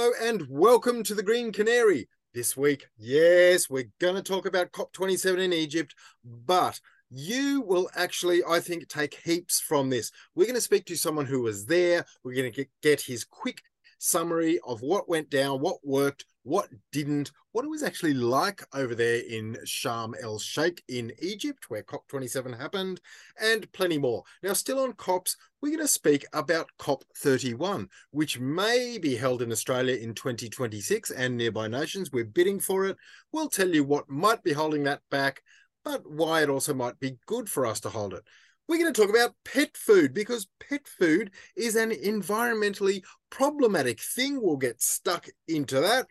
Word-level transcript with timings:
Hello 0.00 0.12
and 0.22 0.46
welcome 0.48 1.02
to 1.02 1.14
the 1.14 1.22
Green 1.22 1.52
Canary. 1.52 2.08
This 2.32 2.56
week, 2.56 2.86
yes, 2.96 3.68
we're 3.68 3.90
going 4.00 4.14
to 4.14 4.22
talk 4.22 4.46
about 4.46 4.72
COP27 4.72 5.38
in 5.38 5.52
Egypt, 5.52 5.94
but 6.24 6.80
you 7.10 7.60
will 7.60 7.90
actually, 7.94 8.42
I 8.48 8.60
think, 8.60 8.88
take 8.88 9.20
heaps 9.22 9.60
from 9.60 9.90
this. 9.90 10.10
We're 10.34 10.46
going 10.46 10.54
to 10.54 10.60
speak 10.62 10.86
to 10.86 10.96
someone 10.96 11.26
who 11.26 11.42
was 11.42 11.66
there. 11.66 12.06
We're 12.24 12.34
going 12.34 12.50
to 12.50 12.56
get, 12.56 12.70
get 12.82 13.02
his 13.02 13.26
quick 13.26 13.60
summary 13.98 14.58
of 14.66 14.80
what 14.80 15.06
went 15.06 15.28
down, 15.28 15.60
what 15.60 15.76
worked, 15.84 16.24
what 16.42 16.68
didn't, 16.92 17.32
what 17.52 17.64
it 17.64 17.70
was 17.70 17.82
actually 17.82 18.14
like 18.14 18.62
over 18.74 18.94
there 18.94 19.22
in 19.28 19.56
Sharm 19.64 20.14
el 20.22 20.38
Sheikh 20.38 20.82
in 20.88 21.12
Egypt, 21.20 21.68
where 21.68 21.82
COP27 21.82 22.58
happened, 22.58 23.00
and 23.40 23.70
plenty 23.72 23.98
more. 23.98 24.24
Now, 24.42 24.54
still 24.54 24.80
on 24.80 24.94
COPs, 24.94 25.36
we're 25.60 25.70
going 25.70 25.80
to 25.80 25.88
speak 25.88 26.24
about 26.32 26.70
COP31, 26.78 27.88
which 28.10 28.40
may 28.40 28.98
be 28.98 29.16
held 29.16 29.42
in 29.42 29.52
Australia 29.52 29.96
in 29.96 30.14
2026 30.14 31.10
and 31.10 31.36
nearby 31.36 31.68
nations. 31.68 32.10
We're 32.12 32.24
bidding 32.24 32.60
for 32.60 32.86
it. 32.86 32.96
We'll 33.32 33.48
tell 33.48 33.68
you 33.68 33.84
what 33.84 34.08
might 34.08 34.42
be 34.42 34.52
holding 34.52 34.84
that 34.84 35.02
back, 35.10 35.42
but 35.84 36.10
why 36.10 36.42
it 36.42 36.50
also 36.50 36.74
might 36.74 36.98
be 37.00 37.18
good 37.26 37.48
for 37.48 37.66
us 37.66 37.80
to 37.80 37.90
hold 37.90 38.14
it 38.14 38.24
we're 38.70 38.78
going 38.78 38.92
to 38.94 39.00
talk 39.00 39.10
about 39.10 39.34
pet 39.44 39.76
food 39.76 40.14
because 40.14 40.46
pet 40.60 40.86
food 40.86 41.32
is 41.56 41.74
an 41.74 41.90
environmentally 41.90 43.02
problematic 43.28 43.98
thing. 43.98 44.40
We'll 44.40 44.58
get 44.58 44.80
stuck 44.80 45.26
into 45.48 45.80
that 45.80 46.06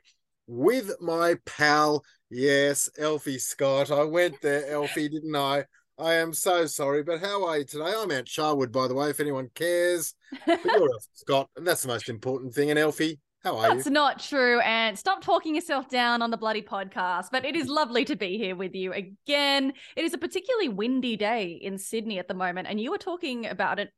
with 0.49 0.99
my 0.99 1.35
pal, 1.45 2.03
yes, 2.29 2.89
Elfie 2.97 3.37
Scott. 3.37 3.91
I 3.91 4.03
went 4.03 4.41
there, 4.41 4.67
Elfie, 4.67 5.07
didn't 5.07 5.35
I? 5.35 5.65
I 5.99 6.15
am 6.15 6.33
so 6.33 6.65
sorry, 6.65 7.03
but 7.03 7.19
how 7.19 7.45
are 7.45 7.59
you 7.59 7.65
today? 7.65 7.93
I'm 7.95 8.09
Ant 8.09 8.25
Sharwood, 8.25 8.71
by 8.71 8.87
the 8.87 8.95
way, 8.95 9.09
if 9.09 9.19
anyone 9.19 9.49
cares. 9.53 10.15
But 10.47 10.63
you're 10.65 10.89
Scott, 11.13 11.49
and 11.55 11.67
that's 11.67 11.83
the 11.83 11.89
most 11.89 12.09
important 12.09 12.53
thing. 12.53 12.71
And 12.71 12.79
Elfie, 12.79 13.19
how 13.43 13.57
are 13.57 13.61
That's 13.61 13.71
you? 13.71 13.75
That's 13.75 13.89
not 13.89 14.19
true. 14.19 14.59
And 14.61 14.97
stop 14.97 15.21
talking 15.21 15.53
yourself 15.53 15.87
down 15.87 16.21
on 16.21 16.31
the 16.31 16.37
bloody 16.37 16.61
podcast. 16.61 17.27
But 17.31 17.45
it 17.45 17.55
is 17.55 17.67
lovely 17.67 18.05
to 18.05 18.15
be 18.15 18.37
here 18.37 18.55
with 18.55 18.73
you 18.73 18.91
again. 18.93 19.73
It 19.95 20.03
is 20.03 20.13
a 20.13 20.17
particularly 20.17 20.69
windy 20.69 21.15
day 21.15 21.59
in 21.61 21.77
Sydney 21.77 22.17
at 22.17 22.27
the 22.27 22.33
moment. 22.33 22.67
And 22.69 22.79
you 22.79 22.91
were 22.91 22.97
talking 22.97 23.45
about 23.45 23.79
an 23.79 23.89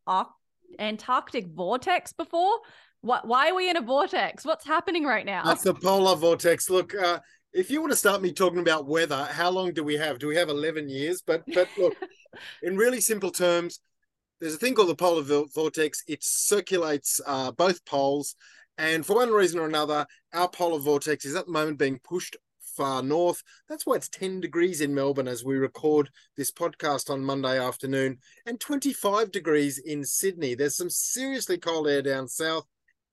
Antarctic 0.80 1.47
vortex 1.47 2.14
before. 2.14 2.59
What, 3.02 3.27
why 3.27 3.49
are 3.49 3.55
we 3.55 3.69
in 3.69 3.77
a 3.77 3.81
vortex? 3.81 4.45
What's 4.45 4.66
happening 4.66 5.03
right 5.05 5.25
now? 5.25 5.44
That's 5.44 5.63
the 5.63 5.73
polar 5.73 6.16
vortex. 6.16 6.69
Look, 6.69 6.95
uh, 6.95 7.19
if 7.53 7.71
you 7.71 7.81
want 7.81 7.91
to 7.91 7.97
start 7.97 8.21
me 8.21 8.31
talking 8.31 8.59
about 8.59 8.88
weather, 8.88 9.27
how 9.31 9.49
long 9.49 9.73
do 9.73 9.83
we 9.83 9.95
have? 9.97 10.19
Do 10.19 10.27
we 10.27 10.35
have 10.35 10.49
11 10.49 10.88
years? 10.88 11.22
But 11.25 11.44
but 11.53 11.67
look, 11.77 11.95
in 12.63 12.77
really 12.77 13.02
simple 13.02 13.31
terms, 13.31 13.79
there's 14.39 14.53
a 14.55 14.57
thing 14.57 14.75
called 14.75 14.89
the 14.89 14.95
polar 14.95 15.23
vortex. 15.53 16.03
It 16.07 16.23
circulates 16.23 17.19
uh, 17.25 17.52
both 17.52 17.83
poles 17.85 18.35
and 18.81 19.05
for 19.05 19.17
one 19.17 19.29
reason 19.29 19.59
or 19.59 19.67
another, 19.67 20.07
our 20.33 20.49
polar 20.49 20.79
vortex 20.79 21.23
is 21.23 21.35
at 21.35 21.45
the 21.45 21.52
moment 21.52 21.77
being 21.77 21.99
pushed 21.99 22.35
far 22.59 23.03
north. 23.03 23.44
That's 23.69 23.85
why 23.85 23.95
it's 23.95 24.09
10 24.09 24.39
degrees 24.39 24.81
in 24.81 24.95
Melbourne 24.95 25.27
as 25.27 25.45
we 25.45 25.57
record 25.57 26.09
this 26.35 26.52
podcast 26.52 27.09
on 27.11 27.23
Monday 27.23 27.59
afternoon, 27.59 28.17
and 28.45 28.59
25 28.59 29.31
degrees 29.31 29.77
in 29.77 30.03
Sydney. 30.03 30.55
There's 30.55 30.77
some 30.77 30.89
seriously 30.89 31.59
cold 31.59 31.88
air 31.88 32.02
down 32.02 32.27
south. 32.27 32.66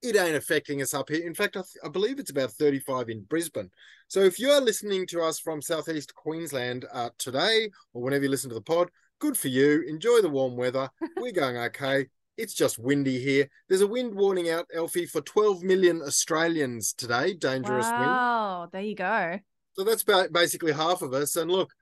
It 0.02 0.16
ain't 0.16 0.36
affecting 0.36 0.80
us 0.80 0.94
up 0.94 1.08
here. 1.08 1.26
In 1.26 1.34
fact, 1.34 1.56
I, 1.56 1.60
th- 1.60 1.84
I 1.84 1.88
believe 1.88 2.18
it's 2.18 2.30
about 2.30 2.52
35 2.52 3.08
in 3.08 3.22
Brisbane. 3.22 3.70
So 4.06 4.20
if 4.20 4.38
you 4.38 4.50
are 4.50 4.60
listening 4.60 5.06
to 5.08 5.22
us 5.22 5.38
from 5.40 5.60
southeast 5.60 6.14
Queensland 6.14 6.86
uh, 6.92 7.10
today, 7.18 7.70
or 7.92 8.02
whenever 8.02 8.24
you 8.24 8.30
listen 8.30 8.50
to 8.50 8.54
the 8.54 8.60
pod, 8.60 8.90
good 9.18 9.36
for 9.36 9.48
you. 9.48 9.82
Enjoy 9.88 10.20
the 10.20 10.28
warm 10.28 10.56
weather. 10.56 10.88
We're 11.16 11.32
going 11.32 11.56
okay. 11.56 12.06
It's 12.36 12.54
just 12.54 12.78
windy 12.78 13.18
here. 13.18 13.48
There's 13.68 13.80
a 13.80 13.86
wind 13.86 14.14
warning 14.14 14.48
out, 14.48 14.66
Elfie, 14.72 15.06
for 15.06 15.20
12 15.20 15.64
million 15.64 16.00
Australians 16.02 16.92
today. 16.92 17.34
Dangerous 17.34 17.86
wow, 17.86 17.98
wind. 17.98 18.10
Oh, 18.10 18.68
there 18.72 18.86
you 18.86 18.94
go. 18.94 19.40
So 19.72 19.82
that's 19.82 20.02
about 20.02 20.32
basically 20.32 20.72
half 20.72 21.02
of 21.02 21.12
us. 21.12 21.34
And 21.34 21.50
look, 21.50 21.72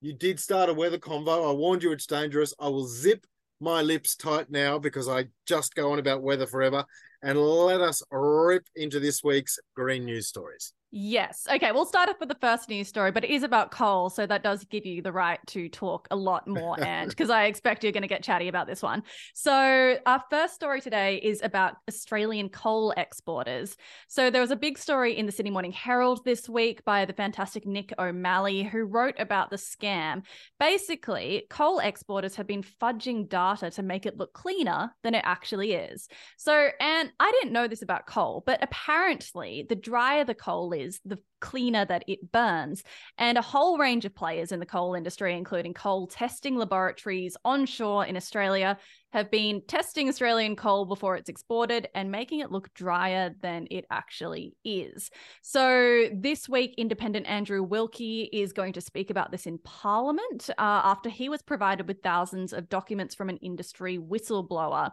you 0.00 0.14
did 0.14 0.40
start 0.40 0.70
a 0.70 0.74
weather 0.74 0.98
convo. 0.98 1.50
I 1.50 1.52
warned 1.52 1.82
you 1.82 1.92
it's 1.92 2.06
dangerous. 2.06 2.54
I 2.58 2.68
will 2.68 2.86
zip 2.86 3.26
my 3.60 3.82
lips 3.82 4.16
tight 4.16 4.50
now 4.50 4.78
because 4.78 5.06
I 5.06 5.26
just 5.46 5.74
go 5.74 5.92
on 5.92 5.98
about 5.98 6.22
weather 6.22 6.46
forever. 6.46 6.86
And 7.22 7.38
let 7.38 7.80
us 7.80 8.02
rip 8.10 8.66
into 8.74 8.98
this 8.98 9.22
week's 9.22 9.58
green 9.76 10.06
news 10.06 10.28
stories. 10.28 10.72
Yes. 10.92 11.46
Okay. 11.48 11.70
We'll 11.70 11.86
start 11.86 12.08
off 12.08 12.18
with 12.18 12.28
the 12.28 12.34
first 12.40 12.68
news 12.68 12.88
story, 12.88 13.12
but 13.12 13.22
it 13.22 13.30
is 13.30 13.44
about 13.44 13.70
coal. 13.70 14.10
So 14.10 14.26
that 14.26 14.42
does 14.42 14.64
give 14.64 14.84
you 14.84 15.02
the 15.02 15.12
right 15.12 15.38
to 15.48 15.68
talk 15.68 16.08
a 16.10 16.16
lot 16.16 16.48
more, 16.48 16.80
and 16.82 17.08
because 17.10 17.30
I 17.30 17.44
expect 17.44 17.84
you're 17.84 17.92
going 17.92 18.02
to 18.02 18.08
get 18.08 18.24
chatty 18.24 18.48
about 18.48 18.66
this 18.66 18.82
one. 18.82 19.04
So, 19.34 19.98
our 20.04 20.22
first 20.30 20.54
story 20.54 20.80
today 20.80 21.16
is 21.16 21.42
about 21.42 21.74
Australian 21.88 22.48
coal 22.48 22.92
exporters. 22.96 23.76
So, 24.08 24.30
there 24.30 24.40
was 24.40 24.50
a 24.50 24.56
big 24.56 24.78
story 24.78 25.16
in 25.16 25.26
the 25.26 25.32
Sydney 25.32 25.52
Morning 25.52 25.72
Herald 25.72 26.24
this 26.24 26.48
week 26.48 26.84
by 26.84 27.04
the 27.04 27.12
fantastic 27.12 27.66
Nick 27.66 27.92
O'Malley, 27.98 28.64
who 28.64 28.82
wrote 28.82 29.14
about 29.18 29.50
the 29.50 29.56
scam. 29.56 30.22
Basically, 30.58 31.44
coal 31.50 31.78
exporters 31.78 32.34
have 32.34 32.48
been 32.48 32.64
fudging 32.64 33.28
data 33.28 33.70
to 33.70 33.82
make 33.82 34.06
it 34.06 34.16
look 34.16 34.32
cleaner 34.32 34.92
than 35.04 35.14
it 35.14 35.22
actually 35.24 35.72
is. 35.72 36.08
So, 36.36 36.68
and 36.80 37.12
I 37.20 37.30
didn't 37.40 37.52
know 37.52 37.68
this 37.68 37.82
about 37.82 38.06
coal, 38.06 38.42
but 38.44 38.60
apparently, 38.62 39.66
the 39.68 39.76
drier 39.76 40.24
the 40.24 40.34
coal 40.34 40.72
is, 40.72 40.79
is, 40.80 41.00
the 41.04 41.18
cleaner 41.40 41.84
that 41.84 42.04
it 42.06 42.32
burns. 42.32 42.82
And 43.18 43.38
a 43.38 43.42
whole 43.42 43.78
range 43.78 44.04
of 44.04 44.14
players 44.14 44.52
in 44.52 44.60
the 44.60 44.66
coal 44.66 44.94
industry, 44.94 45.36
including 45.36 45.74
coal 45.74 46.06
testing 46.06 46.56
laboratories 46.56 47.36
onshore 47.44 48.06
in 48.06 48.16
Australia, 48.16 48.78
have 49.12 49.30
been 49.30 49.60
testing 49.66 50.08
Australian 50.08 50.54
coal 50.54 50.84
before 50.84 51.16
it's 51.16 51.28
exported 51.28 51.88
and 51.94 52.12
making 52.12 52.40
it 52.40 52.52
look 52.52 52.72
drier 52.74 53.34
than 53.42 53.66
it 53.70 53.84
actually 53.90 54.54
is. 54.64 55.10
So, 55.42 56.08
this 56.14 56.48
week, 56.48 56.74
independent 56.78 57.26
Andrew 57.26 57.62
Wilkie 57.62 58.28
is 58.32 58.52
going 58.52 58.74
to 58.74 58.80
speak 58.80 59.10
about 59.10 59.32
this 59.32 59.46
in 59.46 59.58
Parliament 59.58 60.50
uh, 60.50 60.54
after 60.58 61.10
he 61.10 61.28
was 61.28 61.42
provided 61.42 61.88
with 61.88 62.02
thousands 62.02 62.52
of 62.52 62.68
documents 62.68 63.14
from 63.14 63.28
an 63.28 63.38
industry 63.38 63.98
whistleblower 63.98 64.92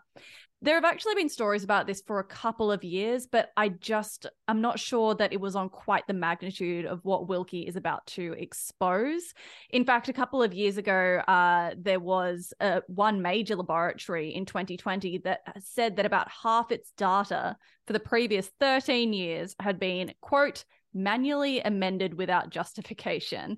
there 0.61 0.75
have 0.75 0.85
actually 0.85 1.15
been 1.15 1.29
stories 1.29 1.63
about 1.63 1.85
this 1.85 2.01
for 2.01 2.19
a 2.19 2.23
couple 2.23 2.71
of 2.71 2.83
years, 2.83 3.27
but 3.27 3.51
I 3.55 3.69
just 3.69 4.25
I'm 4.47 4.61
not 4.61 4.79
sure 4.79 5.13
that 5.15 5.31
it 5.31 5.39
was 5.39 5.55
on 5.55 5.69
quite 5.69 6.07
the 6.07 6.13
magnitude 6.13 6.36
of 6.43 6.99
what 7.03 7.27
Wilkie 7.27 7.67
is 7.67 7.75
about 7.75 8.05
to 8.07 8.33
expose. 8.37 9.33
In 9.69 9.85
fact, 9.85 10.09
a 10.09 10.13
couple 10.13 10.41
of 10.41 10.53
years 10.53 10.77
ago, 10.77 11.21
uh, 11.27 11.71
there 11.77 11.99
was 11.99 12.53
uh, 12.59 12.81
one 12.87 13.21
major 13.21 13.55
laboratory 13.55 14.33
in 14.33 14.45
2020 14.45 15.19
that 15.19 15.41
said 15.59 15.97
that 15.97 16.05
about 16.05 16.29
half 16.29 16.71
its 16.71 16.91
data 16.97 17.57
for 17.85 17.93
the 17.93 17.99
previous 17.99 18.49
13 18.59 19.13
years 19.13 19.55
had 19.59 19.79
been 19.79 20.13
quote 20.21 20.65
manually 20.93 21.59
amended 21.59 22.13
without 22.13 22.49
justification. 22.49 23.57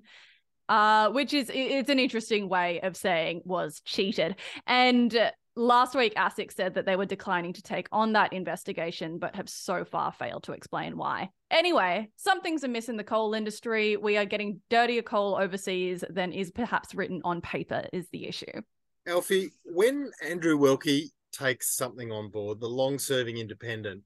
Uh, 0.68 1.10
which 1.10 1.34
is 1.34 1.50
it's 1.52 1.90
an 1.90 1.98
interesting 1.98 2.48
way 2.48 2.80
of 2.82 2.96
saying 2.96 3.42
was 3.44 3.80
cheated 3.84 4.36
and 4.68 5.32
Last 5.56 5.96
week, 5.96 6.14
ASIC 6.14 6.52
said 6.52 6.74
that 6.74 6.86
they 6.86 6.94
were 6.94 7.06
declining 7.06 7.52
to 7.54 7.62
take 7.62 7.88
on 7.90 8.12
that 8.12 8.32
investigation, 8.32 9.18
but 9.18 9.34
have 9.34 9.48
so 9.48 9.84
far 9.84 10.12
failed 10.12 10.44
to 10.44 10.52
explain 10.52 10.96
why. 10.96 11.30
Anyway, 11.50 12.08
something's 12.16 12.62
amiss 12.62 12.88
in 12.88 12.96
the 12.96 13.04
coal 13.04 13.34
industry. 13.34 13.96
We 13.96 14.16
are 14.16 14.24
getting 14.24 14.60
dirtier 14.70 15.02
coal 15.02 15.36
overseas 15.36 16.04
than 16.08 16.32
is 16.32 16.52
perhaps 16.52 16.94
written 16.94 17.20
on 17.24 17.40
paper, 17.40 17.84
is 17.92 18.08
the 18.12 18.26
issue. 18.26 18.62
Elfie, 19.06 19.50
when 19.64 20.10
Andrew 20.22 20.56
Wilkie 20.56 21.10
takes 21.32 21.74
something 21.74 22.12
on 22.12 22.30
board, 22.30 22.60
the 22.60 22.68
long 22.68 22.98
serving 22.98 23.38
independent, 23.38 24.02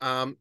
um, 0.00 0.36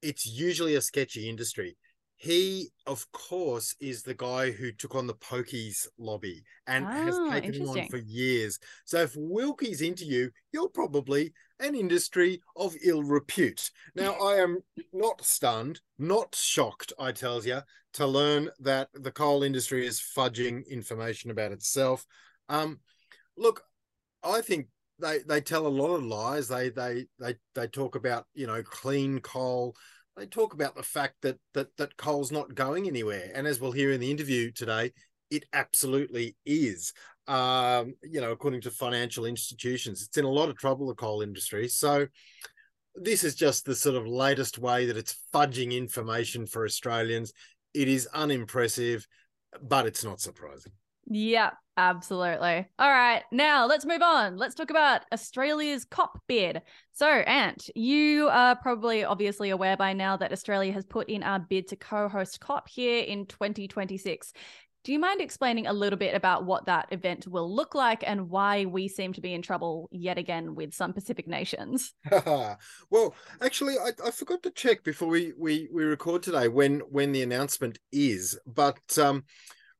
it's 0.00 0.26
usually 0.26 0.76
a 0.76 0.80
sketchy 0.80 1.28
industry 1.28 1.76
he, 2.16 2.70
of 2.86 3.10
course, 3.12 3.74
is 3.78 4.02
the 4.02 4.14
guy 4.14 4.50
who 4.50 4.72
took 4.72 4.94
on 4.94 5.06
the 5.06 5.14
pokies 5.14 5.86
lobby 5.98 6.42
and 6.66 6.86
oh, 6.86 6.88
has 6.88 7.18
taken 7.30 7.52
them 7.52 7.68
on 7.68 7.88
for 7.88 7.98
years. 7.98 8.58
So 8.86 9.02
if 9.02 9.14
Wilkie's 9.16 9.82
into 9.82 10.04
you, 10.04 10.30
you're 10.52 10.70
probably 10.70 11.34
an 11.60 11.74
industry 11.74 12.40
of 12.56 12.74
ill 12.82 13.02
repute. 13.02 13.70
Now, 13.94 14.12
I 14.14 14.36
am 14.36 14.60
not 14.92 15.22
stunned, 15.24 15.80
not 15.98 16.34
shocked, 16.34 16.92
I 16.98 17.12
tells 17.12 17.46
you, 17.46 17.60
to 17.94 18.06
learn 18.06 18.50
that 18.60 18.88
the 18.94 19.12
coal 19.12 19.42
industry 19.42 19.86
is 19.86 20.00
fudging 20.00 20.66
information 20.68 21.30
about 21.30 21.52
itself. 21.52 22.06
Um, 22.48 22.80
look, 23.36 23.62
I 24.22 24.40
think 24.40 24.68
they 24.98 25.18
they 25.26 25.40
tell 25.40 25.66
a 25.66 25.68
lot 25.68 25.94
of 25.94 26.02
lies. 26.02 26.48
They 26.48 26.70
they 26.70 27.06
they 27.18 27.36
they 27.54 27.66
talk 27.66 27.94
about 27.94 28.24
you 28.34 28.46
know 28.46 28.62
clean 28.62 29.20
coal 29.20 29.76
they 30.16 30.26
talk 30.26 30.54
about 30.54 30.74
the 30.74 30.82
fact 30.82 31.16
that 31.22 31.38
that 31.54 31.76
that 31.76 31.96
coal's 31.96 32.32
not 32.32 32.54
going 32.54 32.86
anywhere, 32.86 33.30
and 33.34 33.46
as 33.46 33.60
we'll 33.60 33.72
hear 33.72 33.92
in 33.92 34.00
the 34.00 34.10
interview 34.10 34.50
today, 34.50 34.92
it 35.30 35.44
absolutely 35.52 36.36
is. 36.44 36.92
Um, 37.28 37.94
you 38.02 38.20
know, 38.20 38.30
according 38.30 38.60
to 38.62 38.70
financial 38.70 39.26
institutions, 39.26 40.02
it's 40.02 40.16
in 40.16 40.24
a 40.24 40.30
lot 40.30 40.48
of 40.48 40.56
trouble. 40.56 40.86
The 40.88 40.94
coal 40.94 41.22
industry, 41.22 41.68
so 41.68 42.06
this 42.94 43.24
is 43.24 43.34
just 43.34 43.64
the 43.64 43.74
sort 43.74 43.96
of 43.96 44.06
latest 44.06 44.58
way 44.58 44.86
that 44.86 44.96
it's 44.96 45.16
fudging 45.34 45.76
information 45.76 46.46
for 46.46 46.64
Australians. 46.64 47.32
It 47.74 47.88
is 47.88 48.08
unimpressive, 48.14 49.06
but 49.60 49.86
it's 49.86 50.02
not 50.02 50.20
surprising. 50.20 50.72
Yeah, 51.08 51.50
Absolutely. 51.78 52.66
All 52.78 52.90
right. 52.90 53.22
Now 53.30 53.66
let's 53.66 53.84
move 53.84 54.00
on. 54.00 54.38
Let's 54.38 54.54
talk 54.54 54.70
about 54.70 55.02
Australia's 55.12 55.84
COP 55.84 56.18
bid. 56.26 56.62
So, 56.92 57.06
Ant, 57.06 57.68
you 57.74 58.28
are 58.28 58.56
probably 58.56 59.04
obviously 59.04 59.50
aware 59.50 59.76
by 59.76 59.92
now 59.92 60.16
that 60.16 60.32
Australia 60.32 60.72
has 60.72 60.86
put 60.86 61.10
in 61.10 61.22
our 61.22 61.38
bid 61.38 61.68
to 61.68 61.76
co 61.76 62.08
host 62.08 62.40
COP 62.40 62.68
here 62.68 63.02
in 63.02 63.26
2026. 63.26 64.32
Do 64.84 64.92
you 64.92 65.00
mind 65.00 65.20
explaining 65.20 65.66
a 65.66 65.72
little 65.72 65.98
bit 65.98 66.14
about 66.14 66.46
what 66.46 66.66
that 66.66 66.86
event 66.92 67.26
will 67.26 67.52
look 67.52 67.74
like 67.74 68.04
and 68.06 68.30
why 68.30 68.66
we 68.66 68.86
seem 68.86 69.12
to 69.14 69.20
be 69.20 69.34
in 69.34 69.42
trouble 69.42 69.88
yet 69.90 70.16
again 70.16 70.54
with 70.54 70.74
some 70.74 70.92
Pacific 70.92 71.26
nations? 71.26 71.92
well, 72.26 73.14
actually, 73.42 73.74
I, 73.78 73.90
I, 74.06 74.12
forgot 74.12 74.44
to 74.44 74.50
check 74.52 74.84
before 74.84 75.08
we, 75.08 75.32
we 75.36 75.68
we 75.72 75.82
record 75.82 76.22
today 76.22 76.46
when 76.46 76.78
when 76.88 77.10
the 77.10 77.24
announcement 77.24 77.80
is. 77.90 78.38
But 78.46 78.96
um, 78.96 79.24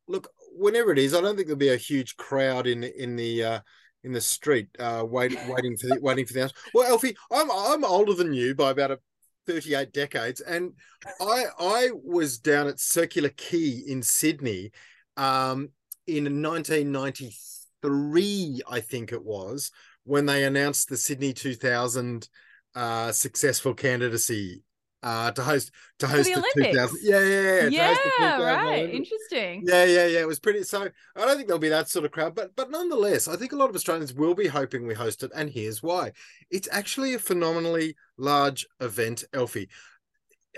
look, 0.09 0.29
whenever 0.57 0.93
it 0.93 0.99
is, 0.99 1.15
I 1.15 1.21
don't 1.21 1.37
think 1.37 1.49
there'll 1.49 1.59
be 1.59 1.69
a 1.69 1.77
huge 1.77 2.17
crowd 2.17 2.67
in 2.67 2.85
in 2.85 3.17
the 3.17 3.45
uh, 3.45 3.61
in 4.05 4.13
the 4.13 4.21
street 4.21 4.69
uh, 4.79 5.05
wait, 5.07 5.37
waiting 5.49 5.77
for 5.77 5.89
the 5.89 5.99
waiting 6.01 6.27
for 6.27 6.33
the 6.33 6.41
announcement. 6.41 6.75
Well, 6.75 6.91
Elfie, 6.91 7.17
I'm 7.33 7.51
I'm 7.51 7.85
older 7.85 8.15
than 8.15 8.33
you 8.33 8.55
by 8.55 8.71
about 8.71 8.91
a 8.91 8.99
38 9.47 9.93
decades 9.93 10.41
and 10.41 10.73
i 11.21 11.45
i 11.61 11.89
was 12.03 12.37
down 12.37 12.67
at 12.67 12.81
circular 12.81 13.29
quay 13.29 13.81
in 13.87 14.03
sydney 14.03 14.73
um, 15.17 15.71
in 16.07 16.43
1993, 16.43 18.61
I 18.69 18.81
think 18.81 19.13
it 19.13 19.25
was, 19.25 19.71
when 20.05 20.27
they 20.27 20.45
announced 20.45 20.89
the 20.89 20.97
Sydney 20.97 21.33
2000 21.33 22.29
uh, 22.75 23.13
successful 23.13 23.75
candidacy 23.75 24.63
uh, 25.07 25.31
to 25.31 25.41
host 25.41 25.71
to 26.01 26.09
host 26.09 26.29
the, 26.35 26.43
the 26.57 26.65
2000. 26.65 26.99
Yeah, 27.01 27.21
yeah, 27.21 27.69
yeah. 27.71 27.97
Yeah, 28.19 28.43
right. 28.43 28.91
Interesting. 28.91 29.63
Yeah, 29.65 29.85
yeah, 29.85 30.07
yeah. 30.07 30.19
It 30.19 30.27
was 30.27 30.41
pretty. 30.41 30.65
So 30.65 30.83
I 30.83 31.21
don't 31.21 31.37
think 31.37 31.47
there'll 31.47 31.61
be 31.61 31.69
that 31.69 31.89
sort 31.89 32.05
of 32.05 32.11
crowd, 32.11 32.35
but 32.35 32.57
but 32.57 32.73
nonetheless, 32.73 33.29
I 33.29 33.37
think 33.37 33.53
a 33.53 33.57
lot 33.57 33.71
of 33.71 33.77
Australians 33.77 34.13
will 34.13 34.35
be 34.35 34.49
hoping 34.49 34.85
we 34.85 34.95
host 34.95 35.23
it, 35.23 35.31
and 35.33 35.49
here's 35.49 35.81
why: 35.81 36.11
it's 36.51 36.69
actually 36.73 37.15
a 37.15 37.21
phenomenally 37.21 37.95
large 38.19 38.67
event, 38.81 39.23
Elfie. 39.33 39.69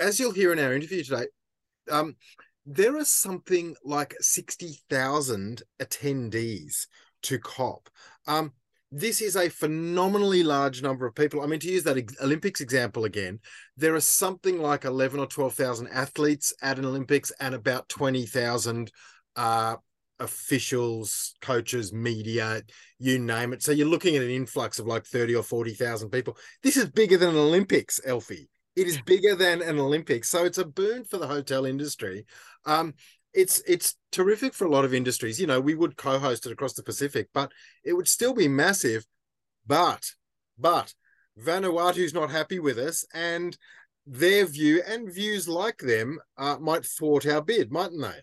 As 0.01 0.19
you'll 0.19 0.33
hear 0.33 0.51
in 0.55 0.59
our 0.59 0.73
interview 0.73 1.05
today, 1.05 1.27
um, 1.91 2.17
there 2.65 2.97
are 2.97 3.05
something 3.05 3.77
like 3.85 4.15
60,000 4.19 5.63
attendees 5.79 6.87
to 7.23 7.39
COP. 7.39 7.91
Um, 8.27 8.53
this 8.91 9.21
is 9.21 9.37
a 9.37 9.51
phenomenally 9.51 10.43
large 10.43 10.83
number 10.83 11.07
of 11.07 11.15
people. 11.15 11.43
I 11.43 11.47
mean, 11.47 11.61
to 11.61 11.71
use 11.71 11.85
that 11.85 12.03
Olympics 12.23 12.61
example 12.61 13.05
again, 13.05 13.41
there 13.77 13.95
are 13.95 14.01
something 14.01 14.61
like 14.61 14.85
11 14.85 15.21
or 15.21 15.27
12,000 15.27 15.89
athletes 15.89 16.55
at 16.63 16.79
an 16.79 16.87
Olympics 16.87 17.31
and 17.41 17.55
about 17.55 17.89
20,000 17.89 18.91
uh, 19.37 19.77
officials, 20.21 21.35
coaches, 21.43 21.93
media, 21.93 22.63
you 22.99 23.19
name 23.19 23.53
it. 23.53 23.63
So 23.63 23.73
you're 23.73 23.87
looking 23.87 24.17
at 24.17 24.23
an 24.23 24.31
influx 24.31 24.79
of 24.79 24.87
like 24.87 25.05
30 25.05 25.35
or 25.37 25.43
40,000 25.43 26.11
people. 26.11 26.37
This 26.63 26.77
is 26.77 26.87
bigger 26.87 27.19
than 27.19 27.31
an 27.31 27.37
Olympics, 27.37 28.01
Elfie. 28.05 28.49
It 28.75 28.87
is 28.87 29.01
bigger 29.03 29.35
than 29.35 29.61
an 29.61 29.79
Olympics. 29.79 30.29
So 30.29 30.45
it's 30.45 30.59
a 30.59 30.65
boon 30.65 31.05
for 31.05 31.19
the 31.19 31.27
hotel 31.27 31.67
industry. 31.67 32.27
Um, 32.65 32.95
it's 33.39 33.63
it's 33.69 33.95
terrific 34.11 34.53
for 34.53 34.65
a 34.65 34.71
lot 34.71 34.85
of 34.85 34.93
industries. 34.93 35.41
You 35.41 35.47
know, 35.47 35.61
we 35.61 35.77
would 35.77 35.97
co-host 35.97 36.45
it 36.45 36.53
across 36.53 36.73
the 36.73 36.83
Pacific, 36.83 37.29
but 37.33 37.53
it 37.85 37.93
would 37.93 38.09
still 38.09 38.35
be 38.35 38.49
massive. 38.49 39.07
But 39.65 40.11
but 40.59 40.93
Vanuatu's 41.39 42.13
not 42.13 42.31
happy 42.31 42.59
with 42.59 42.79
us, 42.79 43.05
and 43.15 43.57
their 44.07 44.45
view 44.45 44.83
and 44.87 45.13
views 45.13 45.49
like 45.49 45.79
them 45.79 46.19
uh, 46.37 46.57
might 46.59 46.85
thwart 46.85 47.27
our 47.27 47.41
bid, 47.41 47.71
mightn't 47.71 48.03
they? 48.03 48.21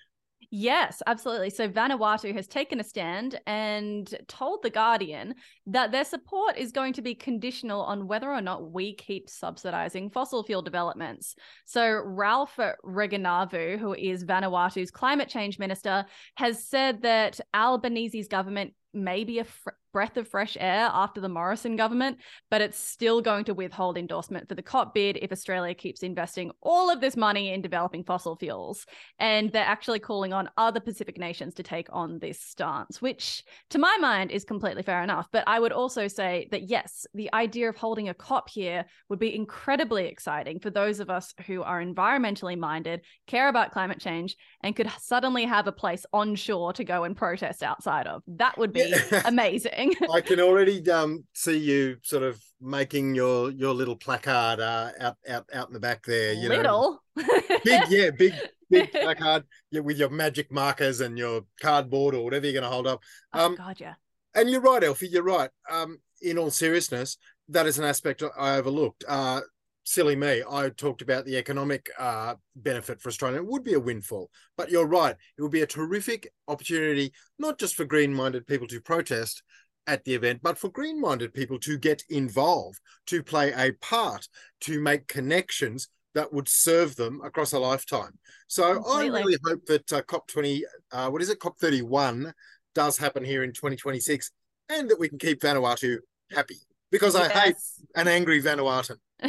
Yes, 0.52 1.02
absolutely. 1.08 1.50
So 1.50 1.68
Vanuatu 1.68 2.34
has 2.34 2.48
taken 2.48 2.80
a 2.80 2.84
stand 2.84 3.40
and 3.46 4.14
told 4.28 4.64
The 4.64 4.70
Guardian 4.70 5.36
that 5.68 5.92
their 5.92 6.06
support 6.06 6.58
is 6.58 6.72
going 6.72 6.94
to 6.94 7.02
be 7.02 7.16
conditional 7.16 7.82
on 7.82 8.08
whether 8.08 8.32
or 8.32 8.42
not 8.42 8.72
we 8.72 8.94
keep 8.96 9.30
subsidizing 9.30 10.10
fossil 10.10 10.44
fuel 10.44 10.62
developments. 10.62 11.36
So 11.66 12.02
Ralph 12.04 12.58
Regenvanu, 12.84 13.78
who 13.78 13.94
is 13.94 14.26
Vanuatu's 14.26 14.92
climate 14.92 15.30
change 15.30 15.60
minister, 15.60 16.06
has 16.36 16.64
said 16.64 17.02
that 17.02 17.40
Albanese's 17.54 18.28
government 18.28 18.74
may 18.94 19.24
be 19.24 19.40
a 19.40 19.44
fr- 19.44 19.70
breath 19.96 20.18
of 20.18 20.28
fresh 20.28 20.58
air 20.60 20.90
after 20.92 21.22
the 21.22 21.30
Morrison 21.30 21.78
government, 21.78 22.18
but 22.52 22.60
it's 22.60 22.78
still 22.78 23.22
going 23.22 23.46
to 23.46 23.54
withhold 23.54 23.98
endorsement 23.98 24.50
for 24.50 24.54
the 24.54 24.62
COP 24.62 24.94
bid 24.94 25.18
if 25.22 25.32
Australia 25.32 25.74
keeps 25.74 26.04
investing 26.04 26.52
all 26.62 26.90
of 26.90 27.00
this 27.00 27.16
money 27.16 27.54
in 27.54 27.62
developing 27.62 28.04
fossil 28.04 28.36
fuels. 28.36 28.86
And 29.20 29.54
they're 29.54 29.64
actually 29.64 30.00
calling 30.00 30.34
on 30.34 30.50
other 30.58 30.82
Pacific 30.82 31.18
nations 31.18 31.54
to 31.54 31.64
take 31.64 31.88
on 31.94 32.20
this 32.20 32.42
stance, 32.42 33.02
which 33.02 33.42
to 33.70 33.80
my 33.80 33.96
mind 34.02 34.32
is 34.32 34.44
completely 34.44 34.84
fair 34.84 35.02
enough. 35.02 35.30
But 35.32 35.46
I 35.48 35.62
would 35.62 35.72
also 35.72 36.10
say 36.10 36.50
that 36.52 36.70
yes, 36.70 37.08
the 37.14 37.34
idea 37.34 37.70
of 37.70 37.78
holding 37.78 38.10
a 38.10 38.14
COP 38.14 38.50
here 38.50 38.84
would 39.08 39.20
be 39.20 39.34
incredibly 39.34 40.08
exciting 40.08 40.60
for 40.60 40.72
those 40.72 41.00
of 41.00 41.10
us 41.10 41.34
who 41.48 41.64
are 41.64 41.82
environmentally 41.82 42.58
minded, 42.58 43.00
care 43.28 43.48
about 43.48 43.72
climate 43.72 44.02
change, 44.02 44.36
and 44.60 44.76
could 44.76 44.92
suddenly 45.00 45.46
have 45.46 45.68
a 45.68 45.72
place 45.72 46.06
onshore 46.12 46.74
to 46.74 46.84
go 46.84 47.06
and 47.06 47.16
protest 47.16 47.64
outside 47.64 48.08
of. 48.08 48.24
That 48.28 48.58
would 48.58 48.74
be 48.74 48.94
amazing. 49.24 49.85
I 50.14 50.22
can 50.22 50.40
already 50.40 50.90
um, 50.90 51.26
see 51.34 51.58
you 51.58 51.98
sort 52.04 52.24
of 52.24 52.42
making 52.62 53.16
your 53.16 53.52
your 53.52 53.74
little 53.74 53.96
placard 53.96 54.60
uh, 54.60 54.92
out 55.00 55.18
out 55.28 55.46
out 55.54 55.68
in 55.68 55.74
the 55.74 55.80
back 55.80 56.04
there. 56.06 56.34
You 56.34 56.50
little, 56.50 57.02
know, 57.16 57.24
big 57.64 57.84
yeah, 57.90 58.10
big 58.18 58.34
big 58.70 58.92
placard 58.92 59.44
yeah, 59.72 59.82
with 59.82 59.98
your 59.98 60.10
magic 60.10 60.52
markers 60.52 61.02
and 61.02 61.18
your 61.18 61.42
cardboard 61.62 62.16
or 62.16 62.24
whatever 62.24 62.46
you're 62.46 62.54
going 62.54 62.64
to 62.64 62.70
hold 62.70 62.88
up. 62.88 63.02
Oh, 63.34 63.46
um, 63.46 63.54
oh 63.54 63.64
God, 63.64 63.78
yeah. 63.80 63.94
And 64.34 64.50
you're 64.50 64.62
right, 64.62 64.84
Elfie. 64.84 65.08
You're 65.08 65.24
right. 65.24 65.50
Um, 65.72 66.00
in 66.22 66.38
all 66.38 66.52
seriousness, 66.52 67.18
that 67.50 67.68
is 67.68 67.80
an 67.80 67.86
aspect 67.86 68.24
I 68.38 68.56
overlooked. 68.56 69.04
Uh, 69.08 69.42
silly 69.86 70.16
me, 70.16 70.44
I 70.50 70.70
talked 70.70 71.02
about 71.02 71.26
the 71.26 71.38
economic 71.38 71.90
uh, 71.98 72.36
benefit 72.56 73.00
for 73.00 73.10
Australia. 73.10 73.38
It 73.38 73.46
would 73.46 73.64
be 73.64 73.74
a 73.74 73.80
windfall, 73.80 74.30
but 74.58 74.70
you're 74.70 74.88
right. 74.88 75.16
It 75.38 75.42
would 75.42 75.52
be 75.52 75.62
a 75.62 75.68
terrific 75.68 76.32
opportunity, 76.48 77.14
not 77.40 77.60
just 77.60 77.76
for 77.76 77.86
green 77.86 78.14
minded 78.14 78.48
people 78.48 78.68
to 78.68 78.82
protest, 78.82 79.44
at 79.88 80.04
the 80.04 80.14
event, 80.14 80.40
but 80.42 80.58
for 80.58 80.70
green 80.70 81.00
minded 81.00 81.34
people 81.34 81.60
to 81.60 81.78
get 81.78 82.04
involved, 82.10 82.80
to 83.08 83.24
play 83.24 83.52
a 83.54 83.72
part, 83.74 84.28
to 84.62 84.80
make 84.82 85.08
connections 85.08 85.90
that 86.16 86.32
would 86.34 86.48
serve 86.48 86.96
them 86.96 87.22
across 87.24 87.54
a 87.54 87.60
lifetime. 87.60 88.18
So 88.48 88.76
Completely. 88.76 89.20
I 89.20 89.24
really 89.24 89.38
hope 89.46 89.66
that 89.66 89.94
uh, 89.94 90.02
COP20, 90.04 90.62
uh, 90.92 91.10
what 91.10 91.22
is 91.22 91.30
it, 91.30 91.40
COP31 91.40 92.32
does 92.74 92.98
happen 92.98 93.24
here 93.24 93.44
in 93.44 93.52
2026 93.52 94.32
and 94.70 94.90
that 94.90 95.00
we 95.00 95.10
can 95.10 95.20
keep 95.20 95.42
Vanuatu 95.42 95.98
happy 96.32 96.56
because 96.92 97.16
yes. 97.16 97.32
I 97.32 97.40
hate 97.40 97.56
an 97.96 98.08
angry 98.08 98.42
Vanuatan. 98.42 98.98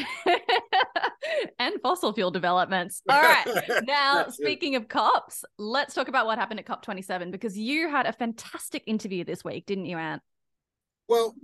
and 1.58 1.74
fossil 1.82 2.12
fuel 2.12 2.30
developments. 2.30 3.02
All 3.08 3.20
right. 3.20 3.44
Now, 3.84 4.28
speaking 4.28 4.74
it. 4.74 4.76
of 4.76 4.88
COPs, 4.88 5.44
let's 5.58 5.94
talk 5.94 6.08
about 6.08 6.26
what 6.26 6.38
happened 6.38 6.60
at 6.60 6.66
COP27 6.66 7.30
because 7.30 7.58
you 7.58 7.88
had 7.88 8.06
a 8.06 8.12
fantastic 8.12 8.84
interview 8.86 9.24
this 9.24 9.44
week, 9.44 9.66
didn't 9.66 9.86
you, 9.86 9.98
Ant? 9.98 10.22
Well, 11.08 11.34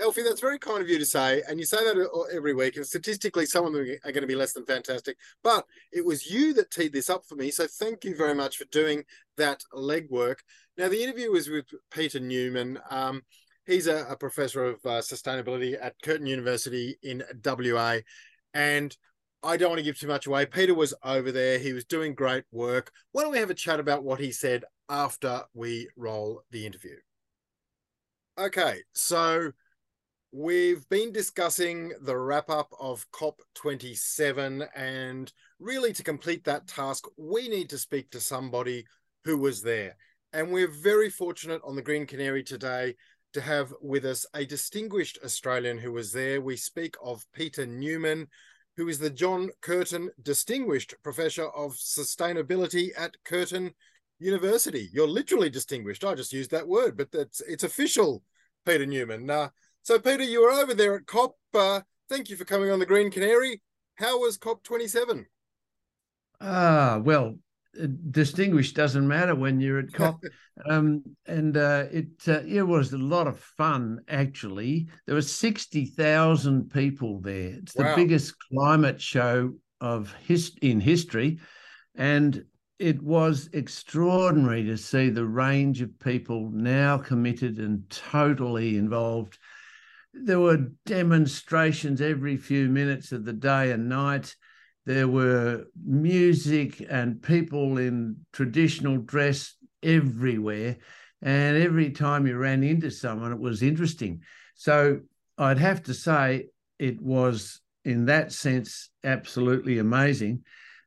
Elfie, 0.00 0.22
that's 0.22 0.40
very 0.40 0.58
kind 0.58 0.82
of 0.82 0.88
you 0.88 0.98
to 0.98 1.06
say, 1.06 1.42
and 1.48 1.60
you 1.60 1.66
say 1.66 1.76
that 1.78 2.26
every 2.34 2.54
week. 2.54 2.76
And 2.76 2.86
statistically, 2.86 3.46
some 3.46 3.66
of 3.66 3.72
them 3.72 3.82
are 4.04 4.12
going 4.12 4.22
to 4.22 4.26
be 4.26 4.34
less 4.34 4.52
than 4.52 4.64
fantastic. 4.64 5.16
But 5.44 5.64
it 5.92 6.04
was 6.04 6.26
you 6.26 6.54
that 6.54 6.70
teed 6.70 6.92
this 6.92 7.10
up 7.10 7.24
for 7.28 7.36
me, 7.36 7.50
so 7.50 7.66
thank 7.66 8.04
you 8.04 8.16
very 8.16 8.34
much 8.34 8.56
for 8.56 8.64
doing 8.66 9.04
that 9.36 9.62
legwork. 9.72 10.36
Now, 10.76 10.88
the 10.88 11.02
interview 11.02 11.30
was 11.30 11.48
with 11.48 11.66
Peter 11.90 12.18
Newman. 12.18 12.78
Um, 12.90 13.22
he's 13.66 13.86
a, 13.86 14.06
a, 14.08 14.16
professor 14.16 14.64
of 14.64 14.76
uh, 14.84 15.00
sustainability 15.00 15.76
at 15.80 15.94
Curtin 16.02 16.26
University 16.26 16.96
in 17.02 17.22
WA, 17.44 17.98
and 18.54 18.96
I 19.42 19.56
don't 19.56 19.70
want 19.70 19.78
to 19.78 19.84
give 19.84 19.98
too 19.98 20.08
much 20.08 20.26
away. 20.26 20.46
Peter 20.46 20.74
was 20.74 20.94
over 21.04 21.30
there; 21.30 21.58
he 21.58 21.72
was 21.72 21.84
doing 21.84 22.14
great 22.14 22.44
work. 22.50 22.90
Why 23.12 23.22
don't 23.22 23.32
we 23.32 23.38
have 23.38 23.50
a 23.50 23.54
chat 23.54 23.78
about 23.78 24.02
what 24.02 24.20
he 24.20 24.32
said 24.32 24.64
after 24.88 25.42
we 25.54 25.88
roll 25.96 26.42
the 26.50 26.66
interview? 26.66 26.96
Okay, 28.38 28.78
so 28.94 29.52
we've 30.32 30.88
been 30.88 31.12
discussing 31.12 31.92
the 32.00 32.16
wrap 32.16 32.48
up 32.48 32.72
of 32.80 33.06
COP27, 33.12 34.66
and 34.74 35.30
really 35.60 35.92
to 35.92 36.02
complete 36.02 36.42
that 36.44 36.66
task, 36.66 37.04
we 37.18 37.46
need 37.48 37.68
to 37.68 37.76
speak 37.76 38.10
to 38.10 38.20
somebody 38.20 38.86
who 39.24 39.36
was 39.36 39.60
there. 39.60 39.96
And 40.32 40.50
we're 40.50 40.72
very 40.72 41.10
fortunate 41.10 41.60
on 41.62 41.76
the 41.76 41.82
Green 41.82 42.06
Canary 42.06 42.42
today 42.42 42.94
to 43.34 43.42
have 43.42 43.74
with 43.82 44.06
us 44.06 44.24
a 44.34 44.46
distinguished 44.46 45.18
Australian 45.22 45.76
who 45.76 45.92
was 45.92 46.10
there. 46.10 46.40
We 46.40 46.56
speak 46.56 46.94
of 47.04 47.26
Peter 47.34 47.66
Newman, 47.66 48.28
who 48.78 48.88
is 48.88 48.98
the 48.98 49.10
John 49.10 49.50
Curtin 49.60 50.08
Distinguished 50.22 50.94
Professor 51.02 51.48
of 51.48 51.72
Sustainability 51.72 52.92
at 52.96 53.14
Curtin 53.24 53.74
University. 54.22 54.88
You're 54.92 55.08
literally 55.08 55.50
distinguished. 55.50 56.04
I 56.04 56.14
just 56.14 56.32
used 56.32 56.50
that 56.50 56.68
word, 56.68 56.96
but 56.96 57.10
that's 57.10 57.40
it's 57.40 57.64
official, 57.64 58.22
Peter 58.64 58.86
Newman. 58.86 59.28
Uh, 59.28 59.48
so, 59.82 59.98
Peter, 59.98 60.22
you 60.22 60.42
were 60.42 60.52
over 60.52 60.74
there 60.74 60.94
at 60.96 61.06
COP. 61.06 61.36
Uh, 61.52 61.80
thank 62.08 62.30
you 62.30 62.36
for 62.36 62.44
coming 62.44 62.70
on 62.70 62.78
the 62.78 62.86
Green 62.86 63.10
Canary. 63.10 63.60
How 63.96 64.20
was 64.20 64.36
COP 64.36 64.62
27? 64.62 65.26
Ah, 66.40 67.00
well, 67.02 67.36
distinguished 68.10 68.76
doesn't 68.76 69.06
matter 69.06 69.34
when 69.34 69.60
you're 69.60 69.78
at 69.78 69.92
COP. 69.92 70.22
um, 70.68 71.02
and 71.26 71.56
uh, 71.56 71.86
it 71.90 72.08
uh, 72.28 72.42
it 72.46 72.62
was 72.62 72.92
a 72.92 72.98
lot 72.98 73.26
of 73.26 73.38
fun. 73.38 74.00
Actually, 74.08 74.88
there 75.06 75.14
were 75.14 75.22
sixty 75.22 75.86
thousand 75.86 76.70
people 76.70 77.20
there. 77.20 77.54
It's 77.58 77.74
the 77.74 77.84
wow. 77.84 77.96
biggest 77.96 78.34
climate 78.52 79.00
show 79.00 79.54
of 79.80 80.14
his 80.26 80.56
in 80.62 80.80
history, 80.80 81.38
and 81.94 82.44
it 82.82 83.00
was 83.00 83.48
extraordinary 83.52 84.64
to 84.64 84.76
see 84.76 85.08
the 85.08 85.24
range 85.24 85.80
of 85.80 86.00
people 86.00 86.50
now 86.52 86.98
committed 86.98 87.58
and 87.58 87.88
totally 87.88 88.76
involved. 88.76 89.38
There 90.12 90.40
were 90.40 90.72
demonstrations 90.84 92.00
every 92.00 92.36
few 92.36 92.68
minutes 92.68 93.12
of 93.12 93.24
the 93.24 93.34
day 93.34 93.70
and 93.70 93.88
night. 93.88 94.34
There 94.84 95.06
were 95.06 95.66
music 95.80 96.84
and 96.90 97.22
people 97.22 97.78
in 97.78 98.16
traditional 98.32 98.96
dress 98.96 99.54
everywhere. 99.84 100.78
And 101.22 101.56
every 101.56 101.90
time 101.90 102.26
you 102.26 102.36
ran 102.36 102.64
into 102.64 102.90
someone, 102.90 103.30
it 103.30 103.38
was 103.38 103.62
interesting. 103.62 104.22
So 104.56 105.02
I'd 105.38 105.58
have 105.58 105.84
to 105.84 105.94
say 105.94 106.48
it 106.80 107.00
was, 107.00 107.60
in 107.84 108.06
that 108.06 108.32
sense, 108.32 108.90
absolutely 109.04 109.78
amazing. 109.78 110.42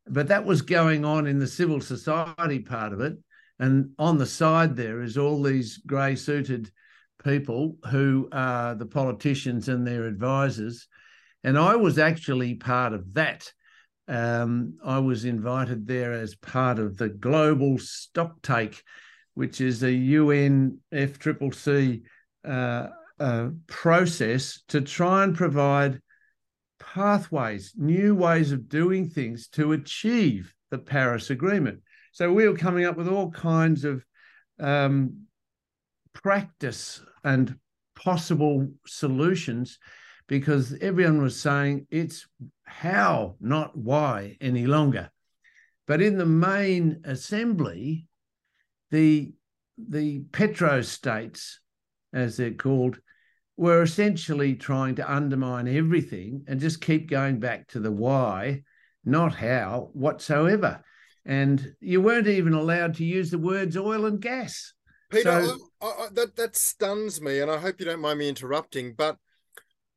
But 0.07 0.27
that 0.27 0.45
was 0.45 0.61
going 0.61 1.03
on 1.03 1.27
in 1.27 1.39
the 1.39 1.47
civil 1.47 1.81
society 1.81 2.59
part 2.59 2.93
of 2.93 3.01
it. 3.01 3.17
And 3.59 3.91
on 3.97 4.17
the 4.17 4.25
side, 4.25 4.75
there 4.75 5.01
is 5.01 5.17
all 5.17 5.41
these 5.41 5.77
grey 5.77 6.15
suited 6.15 6.69
people 7.23 7.77
who 7.89 8.27
are 8.31 8.75
the 8.75 8.85
politicians 8.85 9.69
and 9.69 9.85
their 9.85 10.05
advisors. 10.05 10.87
And 11.43 11.57
I 11.57 11.75
was 11.75 11.97
actually 11.97 12.55
part 12.55 12.93
of 12.93 13.13
that 13.13 13.51
um, 14.07 14.77
I 14.83 14.99
was 14.99 15.25
invited 15.25 15.87
there 15.87 16.13
as 16.13 16.35
part 16.35 16.79
of 16.79 16.97
the 16.97 17.09
Global 17.09 17.77
Stocktake, 17.77 18.81
which 19.33 19.61
is 19.61 19.83
a 19.83 19.91
UN 19.91 20.79
FCCC 20.93 22.03
uh, 22.47 22.87
uh, 23.19 23.49
process 23.67 24.61
to 24.67 24.81
try 24.81 25.23
and 25.23 25.35
provide 25.35 26.01
pathways, 26.95 27.73
new 27.75 28.15
ways 28.15 28.53
of 28.53 28.69
doing 28.69 29.09
things 29.09 29.49
to 29.49 29.73
achieve 29.73 30.53
the 30.71 30.77
Paris 30.77 31.29
Agreement. 31.29 31.81
So 32.13 32.31
we 32.31 32.47
were 32.47 32.55
coming 32.55 32.85
up 32.85 32.95
with 32.95 33.09
all 33.09 33.31
kinds 33.31 33.83
of 33.83 34.05
um, 34.61 35.25
practice 36.13 37.01
and 37.21 37.59
possible 38.01 38.69
solutions 38.87 39.77
because 40.27 40.73
everyone 40.79 41.21
was 41.21 41.37
saying 41.37 41.85
it's 41.91 42.25
how, 42.63 43.35
not 43.41 43.77
why, 43.77 44.37
any 44.39 44.65
longer. 44.65 45.09
But 45.87 46.01
in 46.01 46.17
the 46.17 46.25
main 46.25 47.01
assembly, 47.03 48.07
the 48.91 49.33
the 49.77 50.21
petrostates, 50.31 51.55
as 52.13 52.37
they're 52.37 52.51
called, 52.51 52.97
were 53.57 53.81
essentially 53.81 54.55
trying 54.55 54.95
to 54.95 55.11
undermine 55.11 55.67
everything 55.67 56.43
and 56.47 56.59
just 56.59 56.81
keep 56.81 57.09
going 57.09 57.39
back 57.39 57.67
to 57.69 57.79
the 57.79 57.91
why, 57.91 58.63
not 59.03 59.33
how 59.35 59.89
whatsoever. 59.93 60.83
And 61.25 61.73
you 61.79 62.01
weren't 62.01 62.27
even 62.27 62.53
allowed 62.53 62.95
to 62.95 63.05
use 63.05 63.31
the 63.31 63.37
words 63.37 63.77
oil 63.77 64.05
and 64.05 64.19
gas. 64.19 64.73
Peter, 65.09 65.45
so, 65.45 65.57
I, 65.81 65.85
I, 65.85 66.07
that 66.13 66.35
that 66.35 66.55
stuns 66.55 67.21
me, 67.21 67.39
and 67.39 67.49
I 67.49 67.57
hope 67.57 67.79
you 67.79 67.85
don't 67.85 68.01
mind 68.01 68.19
me 68.19 68.27
interrupting. 68.27 68.93
But 68.93 69.17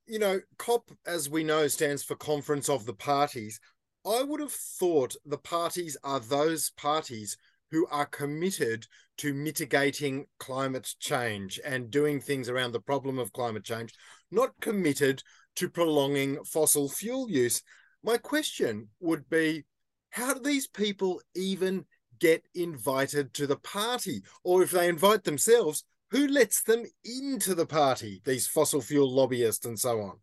you 0.07 0.19
know, 0.19 0.41
COP, 0.59 0.91
as 1.07 1.29
we 1.29 1.45
know, 1.45 1.67
stands 1.69 2.03
for 2.03 2.15
Conference 2.15 2.69
of 2.69 2.87
the 2.87 2.95
Parties. 2.95 3.61
I 4.07 4.23
would 4.23 4.41
have 4.41 4.53
thought 4.53 5.17
the 5.27 5.39
parties 5.39 5.97
are 6.03 6.21
those 6.21 6.71
parties 6.71 7.37
who 7.71 7.87
are 7.91 8.07
committed 8.07 8.87
to 9.19 9.35
mitigating 9.35 10.27
climate 10.39 10.95
change 10.99 11.61
and 11.65 11.91
doing 11.91 12.21
things 12.21 12.49
around 12.49 12.73
the 12.73 12.81
problem 12.81 13.19
of 13.19 13.33
climate 13.33 13.65
change, 13.65 13.93
not 14.31 14.51
committed 14.61 15.23
to 15.57 15.69
prolonging 15.69 16.43
fossil 16.45 16.89
fuel 16.89 17.29
use. 17.31 17.63
My 18.03 18.17
question 18.17 18.89
would 19.01 19.29
be 19.29 19.65
how 20.11 20.35
do 20.35 20.41
these 20.41 20.67
people 20.67 21.21
even 21.35 21.85
get 22.19 22.43
invited 22.55 23.35
to 23.35 23.47
the 23.47 23.57
party? 23.57 24.23
Or 24.45 24.63
if 24.63 24.71
they 24.71 24.89
invite 24.89 25.25
themselves, 25.25 25.85
who 26.11 26.27
lets 26.27 26.63
them 26.63 26.85
into 27.05 27.55
the 27.55 27.67
party, 27.67 28.23
these 28.25 28.47
fossil 28.47 28.81
fuel 28.81 29.13
lobbyists 29.13 29.67
and 29.67 29.79
so 29.79 30.01
on? 30.01 30.19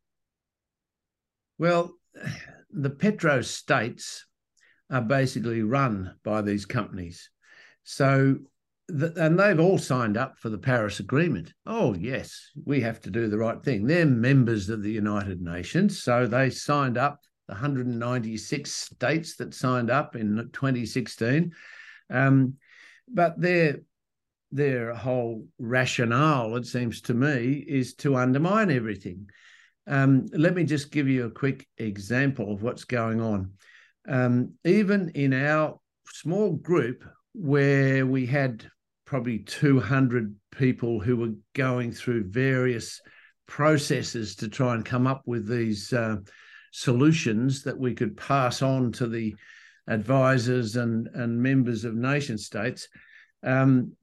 Well, 1.58 1.94
the 2.72 2.90
petro 2.90 3.42
states 3.42 4.26
are 4.90 5.02
basically 5.02 5.62
run 5.62 6.16
by 6.24 6.42
these 6.42 6.66
companies. 6.66 7.30
So, 7.86 8.36
the, 8.88 9.14
and 9.16 9.40
they've 9.40 9.60
all 9.60 9.78
signed 9.78 10.18
up 10.18 10.38
for 10.38 10.50
the 10.50 10.58
Paris 10.58 11.00
Agreement. 11.00 11.54
Oh, 11.66 11.96
yes, 11.96 12.52
we 12.66 12.82
have 12.82 13.00
to 13.02 13.10
do 13.10 13.28
the 13.28 13.38
right 13.38 13.64
thing. 13.64 13.86
They're 13.86 14.06
members 14.06 14.70
of 14.70 14.84
the 14.84 14.92
United 14.92 15.42
Nations. 15.42 16.04
So 16.04 16.28
they 16.28 16.50
signed 16.50 16.98
up, 16.98 17.22
the 17.48 17.54
196 17.54 18.72
states 18.72 19.38
that 19.38 19.54
signed 19.54 19.90
up 19.90 20.16
in 20.16 20.50
2016. 20.52 21.52
Um, 22.10 22.56
but 23.08 23.40
they're 23.40 23.78
their 24.52 24.94
whole 24.94 25.46
rationale, 25.60 26.56
it 26.56 26.66
seems 26.66 27.02
to 27.02 27.14
me, 27.14 27.64
is 27.68 27.94
to 27.96 28.16
undermine 28.16 28.72
everything. 28.72 29.30
Um, 29.88 30.28
let 30.32 30.56
me 30.56 30.64
just 30.64 30.92
give 30.92 31.08
you 31.08 31.26
a 31.26 31.32
quick 31.32 31.68
example 31.78 32.54
of 32.54 32.64
what's 32.64 32.86
going 32.86 33.22
on. 33.22 33.52
Um, 34.08 34.54
even 34.64 35.10
in 35.10 35.34
our 35.34 35.80
small 36.08 36.54
group, 36.54 37.04
where 37.36 38.06
we 38.06 38.26
had 38.26 38.66
probably 39.06 39.40
200 39.40 40.36
people 40.52 41.00
who 41.00 41.18
were 41.18 41.34
going 41.54 41.92
through 41.92 42.30
various 42.30 43.02
processes 43.48 44.36
to 44.36 44.48
try 44.48 44.74
and 44.74 44.86
come 44.86 45.06
up 45.06 45.22
with 45.26 45.48
these 45.48 45.94
uh, 45.94 46.18
solutions 46.72 47.64
that 47.64 47.78
we 47.78 47.94
could 47.94 48.18
pass 48.18 48.62
on 48.62 48.92
to 48.92 49.08
the 49.08 49.36
advisors 49.88 50.76
and, 50.76 51.08
and 51.14 51.42
members 51.42 51.86
of 51.86 51.94
nation 51.94 52.38
states. 52.38 52.88
Um, 53.44 53.94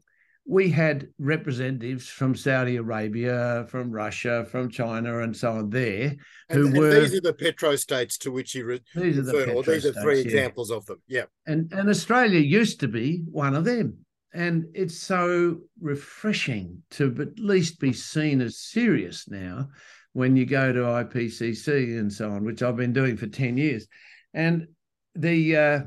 we 0.45 0.71
had 0.71 1.09
representatives 1.19 2.09
from 2.09 2.35
Saudi 2.35 2.77
Arabia, 2.77 3.65
from 3.69 3.93
Russia, 3.93 4.45
from 4.51 4.69
China, 4.69 5.21
and 5.21 5.37
so 5.37 5.53
on 5.53 5.71
there, 5.71 6.17
who 6.51 6.67
and, 6.67 6.69
and 6.69 6.79
were. 6.79 7.01
These 7.01 7.15
are 7.15 7.21
the 7.21 7.33
petrostates 7.33 8.19
to 8.19 8.33
which 8.33 8.55
you 8.55 8.65
re- 8.65 8.81
these 8.95 9.19
are 9.19 9.23
the 9.23 9.53
or 9.53 9.63
these 9.63 9.87
are 9.87 9.93
three 9.93 10.21
examples 10.21 10.71
of 10.71 10.85
them. 10.87 11.01
Yeah, 11.07 11.25
and 11.47 11.73
and 11.73 11.89
Australia 11.89 12.41
used 12.41 12.81
to 12.81 12.89
be 12.89 13.23
one 13.31 13.55
of 13.55 13.65
them, 13.65 13.99
and 14.35 14.67
it's 14.75 14.99
so 14.99 15.61
refreshing 15.81 16.83
to 16.93 17.15
at 17.21 17.39
least 17.39 17.79
be 17.79 17.93
seen 17.93 18.41
as 18.41 18.59
serious 18.59 19.29
now 19.29 19.69
when 20.13 20.37
you 20.37 20.45
go 20.45 20.73
to 20.73 20.81
IPCC 20.81 21.99
and 21.99 22.13
so 22.13 22.31
on, 22.31 22.45
which 22.45 22.63
I've 22.63 22.77
been 22.77 22.93
doing 22.93 23.17
for 23.17 23.29
ten 23.29 23.57
years, 23.57 23.87
and 24.35 24.67
the 25.15 25.57
uh, 25.57 25.81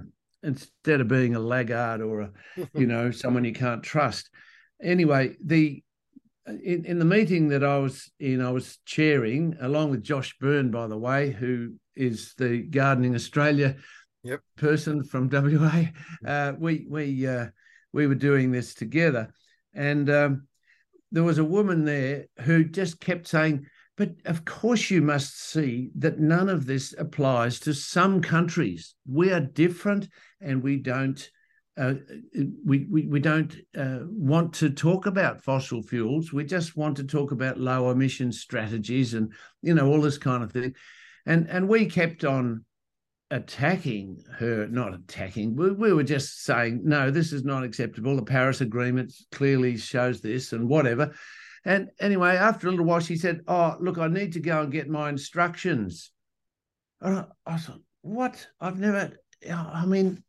instead 0.46 1.02
of 1.02 1.08
being 1.08 1.36
a 1.36 1.40
laggard 1.40 2.02
or 2.02 2.22
a 2.22 2.32
you 2.74 2.88
know 2.88 3.12
someone 3.12 3.44
you 3.44 3.54
can't 3.54 3.84
trust 3.84 4.30
anyway, 4.82 5.36
the 5.44 5.84
in, 6.48 6.86
in 6.86 7.00
the 7.00 7.06
meeting 7.06 7.50
that 7.50 7.64
I 7.64 7.78
was 7.80 8.12
in, 8.20 8.42
I 8.42 8.52
was 8.52 8.78
chairing 8.86 9.58
along 9.62 9.92
with 9.92 10.04
Josh 10.04 10.36
Byrne, 10.40 10.72
by 10.72 10.88
the 10.88 10.98
way, 10.98 11.32
who 11.32 11.74
is 11.96 12.34
the 12.38 12.62
Gardening 12.62 13.16
Australia 13.16 13.76
yep. 14.24 14.42
person 14.56 15.04
from 15.04 15.30
WA. 15.30 15.86
Uh, 16.26 16.54
we 16.58 16.86
we 16.90 17.28
uh, 17.28 17.48
we 17.94 18.08
were 18.08 18.16
doing 18.16 18.52
this 18.52 18.74
together, 18.74 19.34
and 19.74 20.10
um, 20.10 20.48
there 21.12 21.24
was 21.24 21.40
a 21.40 21.44
woman 21.44 21.86
there 21.86 22.26
who 22.42 22.64
just 22.64 23.00
kept 23.00 23.28
saying, 23.28 23.66
"But 23.98 24.16
of 24.26 24.46
course, 24.46 24.92
you 24.92 25.02
must 25.02 25.40
see 25.40 25.92
that 25.96 26.20
none 26.20 26.50
of 26.50 26.66
this 26.66 26.94
applies 26.98 27.60
to 27.62 27.74
some 27.74 28.22
countries. 28.22 28.96
We 29.08 29.32
are 29.32 29.42
different, 29.42 30.10
and 30.42 30.64
we 30.64 30.78
don't." 30.78 31.30
uh, 31.78 31.96
we, 32.66 32.86
we, 32.90 33.06
we 33.06 33.20
don't 33.20 33.54
uh, 33.78 34.00
want 34.04 34.54
to 34.54 34.70
talk 34.70 35.06
about 35.06 35.44
fossil 35.44 35.82
fuels. 35.82 36.32
We 36.32 36.46
just 36.46 36.78
want 36.78 36.98
to 36.98 37.04
talk 37.04 37.32
about 37.32 37.60
low 37.60 37.90
emission 37.90 38.32
strategies 38.32 39.14
and 39.14 39.34
you 39.62 39.74
know 39.74 39.88
all 39.88 40.02
this 40.02 40.18
kind 40.18 40.44
of 40.44 40.52
thing. 40.52 40.74
And 41.26 41.50
and 41.50 41.68
we 41.68 41.88
kept 41.88 42.24
on 42.24 42.64
attacking 43.32 44.24
her, 44.38 44.68
not 44.68 44.94
attacking. 44.94 45.56
We, 45.56 45.72
we 45.72 45.94
were 45.94 46.04
just 46.04 46.44
saying 46.44 46.82
no, 46.86 47.12
this 47.12 47.34
is 47.34 47.44
not 47.44 47.64
acceptable. 47.64 48.16
The 48.16 48.24
Paris 48.24 48.62
Agreement 48.62 49.14
clearly 49.32 49.78
shows 49.78 50.22
this, 50.22 50.54
and 50.54 50.70
whatever. 50.70 51.14
And 51.66 51.90
anyway, 52.00 52.38
after 52.38 52.68
a 52.68 52.72
little 52.72 52.86
while, 52.86 53.00
she 53.00 53.18
said, 53.18 53.42
"Oh, 53.48 53.76
look, 53.80 53.98
I 53.98 54.08
need 54.08 54.34
to 54.34 54.40
go 54.40 54.62
and 54.62 54.72
get 54.72 54.88
my 54.88 55.10
instructions." 55.10 56.12
I, 57.02 57.26
I 57.46 57.58
thought, 57.58 57.82
"What? 58.02 58.48
I've 58.62 58.80
never." 58.80 59.12
I 59.52 59.86
mean, 59.86 60.24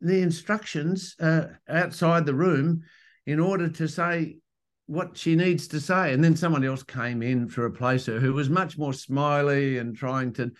the 0.00 0.20
instructions 0.20 1.14
uh, 1.20 1.44
outside 1.68 2.26
the 2.26 2.34
room 2.34 2.82
in 3.26 3.38
order 3.38 3.68
to 3.68 3.86
say 3.86 4.38
what 4.86 5.16
she 5.16 5.36
needs 5.36 5.68
to 5.68 5.80
say. 5.80 6.12
And 6.12 6.22
then 6.22 6.36
someone 6.36 6.64
else 6.64 6.82
came 6.82 7.22
in 7.22 7.48
to 7.50 7.62
replace 7.62 8.06
her 8.06 8.18
who 8.18 8.32
was 8.32 8.50
much 8.50 8.76
more 8.76 8.92
smiley 8.92 9.78
and 9.78 9.96
trying 9.96 10.32
to 10.34 10.50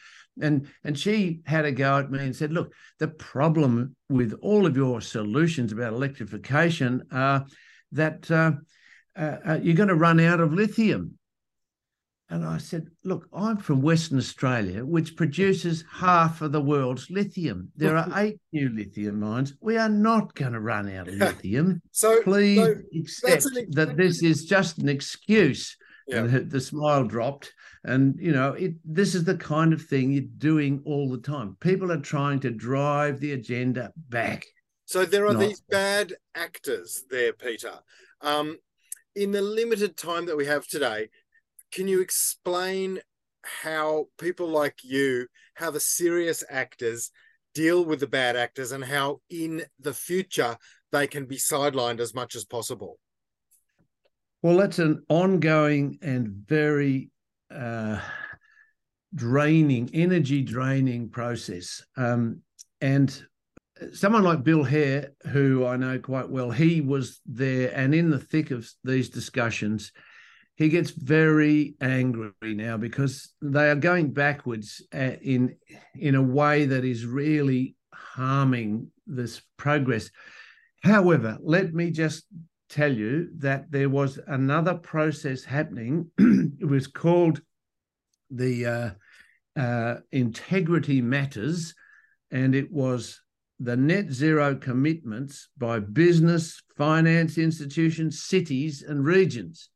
and 0.40 0.66
and 0.84 0.98
she 0.98 1.40
had 1.44 1.66
a 1.66 1.72
go 1.72 1.98
at 1.98 2.10
me 2.10 2.20
and 2.20 2.34
said, 2.34 2.52
look, 2.52 2.72
the 2.98 3.08
problem 3.08 3.94
with 4.08 4.32
all 4.40 4.64
of 4.64 4.76
your 4.76 5.00
solutions 5.00 5.72
about 5.72 5.92
electrification 5.92 7.02
are 7.12 7.44
that 7.92 8.30
uh, 8.30 8.52
uh, 9.16 9.36
uh 9.46 9.58
you're 9.62 9.76
going 9.76 9.88
to 9.88 9.94
run 9.94 10.20
out 10.20 10.40
of 10.40 10.52
lithium. 10.52 11.18
And 12.32 12.46
I 12.46 12.56
said, 12.56 12.86
Look, 13.04 13.28
I'm 13.30 13.58
from 13.58 13.82
Western 13.82 14.16
Australia, 14.16 14.86
which 14.86 15.16
produces 15.16 15.84
half 15.92 16.40
of 16.40 16.52
the 16.52 16.62
world's 16.62 17.10
lithium. 17.10 17.70
There 17.76 17.94
are 17.94 18.08
eight 18.16 18.40
new 18.54 18.70
lithium 18.70 19.20
mines. 19.20 19.52
We 19.60 19.76
are 19.76 19.90
not 19.90 20.34
going 20.34 20.54
to 20.54 20.60
run 20.60 20.90
out 20.90 21.08
of 21.08 21.14
lithium. 21.16 21.82
so 21.90 22.22
please 22.22 22.56
so 22.64 23.28
accept 23.28 23.72
that 23.72 23.98
this 23.98 24.22
is 24.22 24.46
just 24.46 24.78
an 24.78 24.88
excuse. 24.88 25.76
Yeah. 26.08 26.24
And 26.24 26.50
the 26.50 26.60
smile 26.60 27.04
dropped. 27.04 27.52
And 27.84 28.16
you 28.18 28.32
know, 28.32 28.54
it 28.54 28.76
this 28.82 29.14
is 29.14 29.24
the 29.24 29.36
kind 29.36 29.74
of 29.74 29.82
thing 29.82 30.12
you're 30.12 30.24
doing 30.38 30.80
all 30.86 31.10
the 31.10 31.18
time. 31.18 31.58
People 31.60 31.92
are 31.92 32.00
trying 32.00 32.40
to 32.40 32.50
drive 32.50 33.20
the 33.20 33.32
agenda 33.32 33.92
back. 34.08 34.46
So 34.86 35.04
there 35.04 35.26
are 35.26 35.34
not... 35.34 35.40
these 35.40 35.60
bad 35.60 36.14
actors 36.34 37.04
there, 37.10 37.34
Peter. 37.34 37.74
Um, 38.22 38.56
in 39.14 39.32
the 39.32 39.42
limited 39.42 39.96
time 39.96 40.26
that 40.26 40.36
we 40.36 40.46
have 40.46 40.66
today, 40.66 41.08
can 41.72 41.88
you 41.88 42.00
explain 42.00 43.00
how 43.42 44.06
people 44.18 44.48
like 44.48 44.78
you, 44.82 45.26
how 45.54 45.70
the 45.70 45.80
serious 45.80 46.44
actors 46.48 47.10
deal 47.54 47.84
with 47.84 48.00
the 48.00 48.06
bad 48.06 48.36
actors, 48.36 48.72
and 48.72 48.84
how 48.84 49.20
in 49.30 49.64
the 49.80 49.92
future 49.92 50.56
they 50.90 51.06
can 51.06 51.26
be 51.26 51.36
sidelined 51.36 52.00
as 52.00 52.14
much 52.14 52.34
as 52.34 52.44
possible? 52.44 52.98
Well, 54.42 54.56
that's 54.56 54.78
an 54.78 55.04
ongoing 55.08 55.98
and 56.02 56.28
very 56.28 57.10
uh, 57.54 58.00
draining, 59.14 59.90
energy 59.92 60.42
draining 60.42 61.10
process. 61.10 61.82
Um, 61.96 62.42
and 62.80 63.24
someone 63.92 64.22
like 64.22 64.44
Bill 64.44 64.64
Hare, 64.64 65.12
who 65.30 65.66
I 65.66 65.76
know 65.76 65.98
quite 65.98 66.28
well, 66.28 66.50
he 66.50 66.80
was 66.80 67.20
there 67.26 67.72
and 67.74 67.94
in 67.94 68.10
the 68.10 68.18
thick 68.18 68.50
of 68.50 68.68
these 68.84 69.08
discussions 69.08 69.92
he 70.56 70.68
gets 70.68 70.90
very 70.90 71.74
angry 71.80 72.32
now 72.42 72.76
because 72.76 73.32
they 73.40 73.70
are 73.70 73.76
going 73.76 74.12
backwards 74.12 74.82
uh, 74.94 75.16
in 75.22 75.56
in 75.94 76.14
a 76.14 76.22
way 76.22 76.66
that 76.66 76.84
is 76.84 77.06
really 77.06 77.74
harming 77.92 78.88
this 79.06 79.40
progress. 79.56 80.10
However, 80.82 81.38
let 81.42 81.72
me 81.72 81.90
just 81.90 82.24
tell 82.68 82.92
you 82.92 83.30
that 83.38 83.70
there 83.70 83.88
was 83.88 84.18
another 84.26 84.74
process 84.74 85.42
happening. 85.42 86.10
it 86.18 86.68
was 86.68 86.86
called 86.86 87.40
the 88.30 88.66
uh, 88.66 89.60
uh, 89.60 89.96
Integrity 90.10 91.00
Matters, 91.00 91.74
and 92.30 92.54
it 92.54 92.70
was 92.70 93.21
the 93.62 93.76
net 93.76 94.10
zero 94.10 94.56
commitments 94.56 95.48
by 95.56 95.78
business, 95.78 96.62
finance 96.76 97.38
institutions, 97.38 98.22
cities, 98.22 98.82
and 98.82 99.04
regions. 99.04 99.70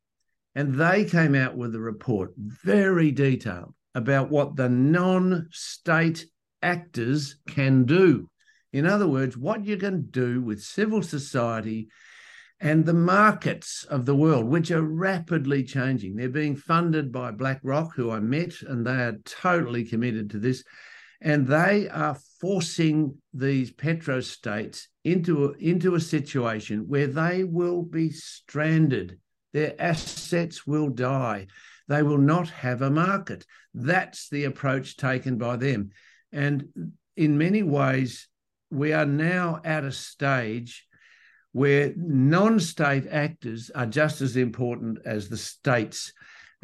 And 0.55 0.75
they 0.75 1.05
came 1.05 1.35
out 1.35 1.55
with 1.55 1.73
a 1.75 1.79
report, 1.79 2.33
very 2.37 3.11
detailed, 3.11 3.73
about 3.95 4.29
what 4.29 4.55
the 4.55 4.69
non 4.69 5.47
state 5.51 6.25
actors 6.61 7.37
can 7.47 7.85
do. 7.85 8.29
In 8.73 8.85
other 8.85 9.07
words, 9.07 9.37
what 9.37 9.65
you 9.65 9.77
can 9.77 10.07
do 10.09 10.41
with 10.41 10.61
civil 10.61 11.01
society 11.01 11.87
and 12.59 12.85
the 12.85 12.93
markets 12.93 13.85
of 13.85 14.05
the 14.05 14.15
world, 14.15 14.45
which 14.45 14.71
are 14.71 14.81
rapidly 14.81 15.63
changing. 15.63 16.15
They're 16.15 16.29
being 16.29 16.55
funded 16.55 17.11
by 17.11 17.31
BlackRock, 17.31 17.95
who 17.95 18.11
I 18.11 18.19
met, 18.19 18.61
and 18.63 18.85
they 18.85 18.91
are 18.91 19.17
totally 19.23 19.85
committed 19.85 20.31
to 20.31 20.39
this. 20.39 20.63
And 21.21 21.47
they 21.47 21.87
are 21.89 22.17
forcing 22.39 23.15
these 23.33 23.71
petrostates 23.71 24.87
into 25.03 25.45
a, 25.45 25.51
into 25.53 25.95
a 25.95 25.99
situation 25.99 26.85
where 26.87 27.07
they 27.07 27.43
will 27.43 27.81
be 27.81 28.11
stranded 28.11 29.19
their 29.57 29.73
assets 29.79 30.67
will 30.67 30.89
die. 30.89 31.47
They 31.87 32.03
will 32.03 32.17
not 32.17 32.49
have 32.49 32.81
a 32.81 32.91
market. 32.91 33.45
That's 33.73 34.29
the 34.29 34.43
approach 34.43 34.97
taken 34.97 35.37
by 35.37 35.55
them. 35.55 35.89
And 36.31 36.91
in 37.15 37.37
many 37.37 37.63
ways, 37.63 38.27
we 38.69 38.93
are 38.93 39.05
now 39.05 39.61
at 39.63 39.83
a 39.83 39.91
stage 39.91 40.85
where 41.53 41.93
non 41.95 42.59
state 42.59 43.07
actors 43.09 43.71
are 43.73 43.85
just 43.85 44.21
as 44.21 44.35
important 44.35 44.99
as 45.05 45.29
the 45.29 45.37
states. 45.37 46.13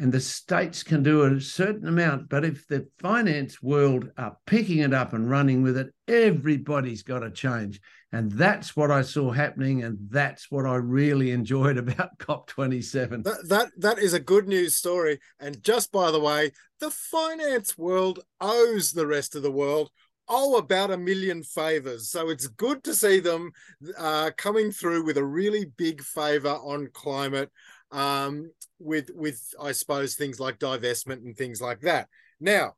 And 0.00 0.10
the 0.10 0.20
states 0.20 0.82
can 0.82 1.04
do 1.04 1.22
a 1.22 1.40
certain 1.40 1.86
amount, 1.86 2.28
but 2.28 2.44
if 2.44 2.66
the 2.66 2.88
finance 2.98 3.62
world 3.62 4.10
are 4.18 4.36
picking 4.44 4.78
it 4.78 4.92
up 4.92 5.12
and 5.12 5.30
running 5.30 5.62
with 5.62 5.76
it, 5.76 5.94
everybody's 6.08 7.04
got 7.04 7.20
to 7.20 7.30
change. 7.30 7.80
And 8.10 8.32
that's 8.32 8.76
what 8.76 8.90
I 8.90 9.02
saw 9.02 9.30
happening, 9.30 9.84
and 9.84 9.98
that's 10.10 10.50
what 10.50 10.66
I 10.66 10.76
really 10.76 11.30
enjoyed 11.32 11.78
about 11.78 12.18
COP27. 12.18 13.22
That, 13.22 13.48
that 13.48 13.70
that 13.78 13.98
is 13.98 14.14
a 14.14 14.20
good 14.20 14.48
news 14.48 14.74
story. 14.74 15.20
And 15.38 15.62
just 15.62 15.92
by 15.92 16.10
the 16.10 16.20
way, 16.20 16.52
the 16.80 16.90
finance 16.90 17.78
world 17.78 18.20
owes 18.40 18.92
the 18.92 19.06
rest 19.06 19.36
of 19.36 19.42
the 19.42 19.52
world 19.52 19.90
oh 20.28 20.56
about 20.56 20.90
a 20.90 20.96
million 20.96 21.42
favors. 21.42 22.10
So 22.10 22.30
it's 22.30 22.46
good 22.46 22.82
to 22.84 22.94
see 22.94 23.20
them 23.20 23.52
uh, 23.98 24.30
coming 24.36 24.70
through 24.70 25.04
with 25.04 25.18
a 25.18 25.24
really 25.24 25.66
big 25.76 26.02
favor 26.02 26.54
on 26.54 26.88
climate, 26.92 27.50
um, 27.94 28.50
with 28.78 29.10
with 29.14 29.40
I 29.60 29.72
suppose 29.72 30.14
things 30.14 30.38
like 30.38 30.58
divestment 30.58 31.24
and 31.24 31.34
things 31.36 31.60
like 31.62 31.80
that. 31.80 32.08
Now, 32.40 32.74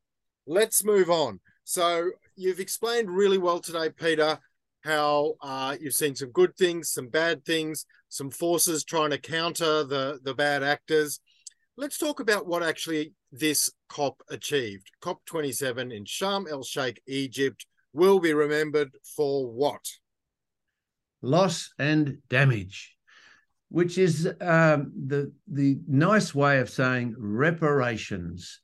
let's 0.46 0.85
move 0.85 1.11
on. 1.11 1.40
So 1.64 2.11
you've 2.37 2.61
explained 2.61 3.11
really 3.11 3.38
well 3.38 3.59
today, 3.59 3.90
Peter 3.90 4.38
how 4.87 5.35
uh, 5.42 5.76
you've 5.81 5.94
seen 5.94 6.14
some 6.14 6.31
good 6.31 6.57
things, 6.57 6.90
some 6.90 7.09
bad 7.09 7.44
things, 7.44 7.85
some 8.09 8.31
forces 8.31 8.85
trying 8.85 9.11
to 9.11 9.18
counter 9.18 9.85
the, 9.85 10.20
the 10.22 10.33
bad 10.33 10.62
actors. 10.62 11.20
Let's 11.76 11.98
talk 11.98 12.20
about 12.20 12.46
what 12.46 12.62
actually 12.62 13.12
this 13.33 13.70
COP 13.88 14.22
achieved. 14.31 14.90
COP27 15.02 15.94
in 15.94 16.05
Sharm 16.05 16.48
el 16.48 16.62
Sheikh, 16.62 17.02
Egypt, 17.07 17.66
will 17.92 18.20
be 18.20 18.33
remembered 18.33 18.90
for 19.16 19.50
what? 19.50 19.85
Loss 21.20 21.70
and 21.79 22.18
damage, 22.29 22.95
which 23.68 23.98
is 23.98 24.26
um, 24.40 24.92
the, 25.07 25.33
the 25.48 25.79
nice 25.88 26.35
way 26.35 26.61
of 26.61 26.70
saying 26.70 27.14
reparations 27.18 28.61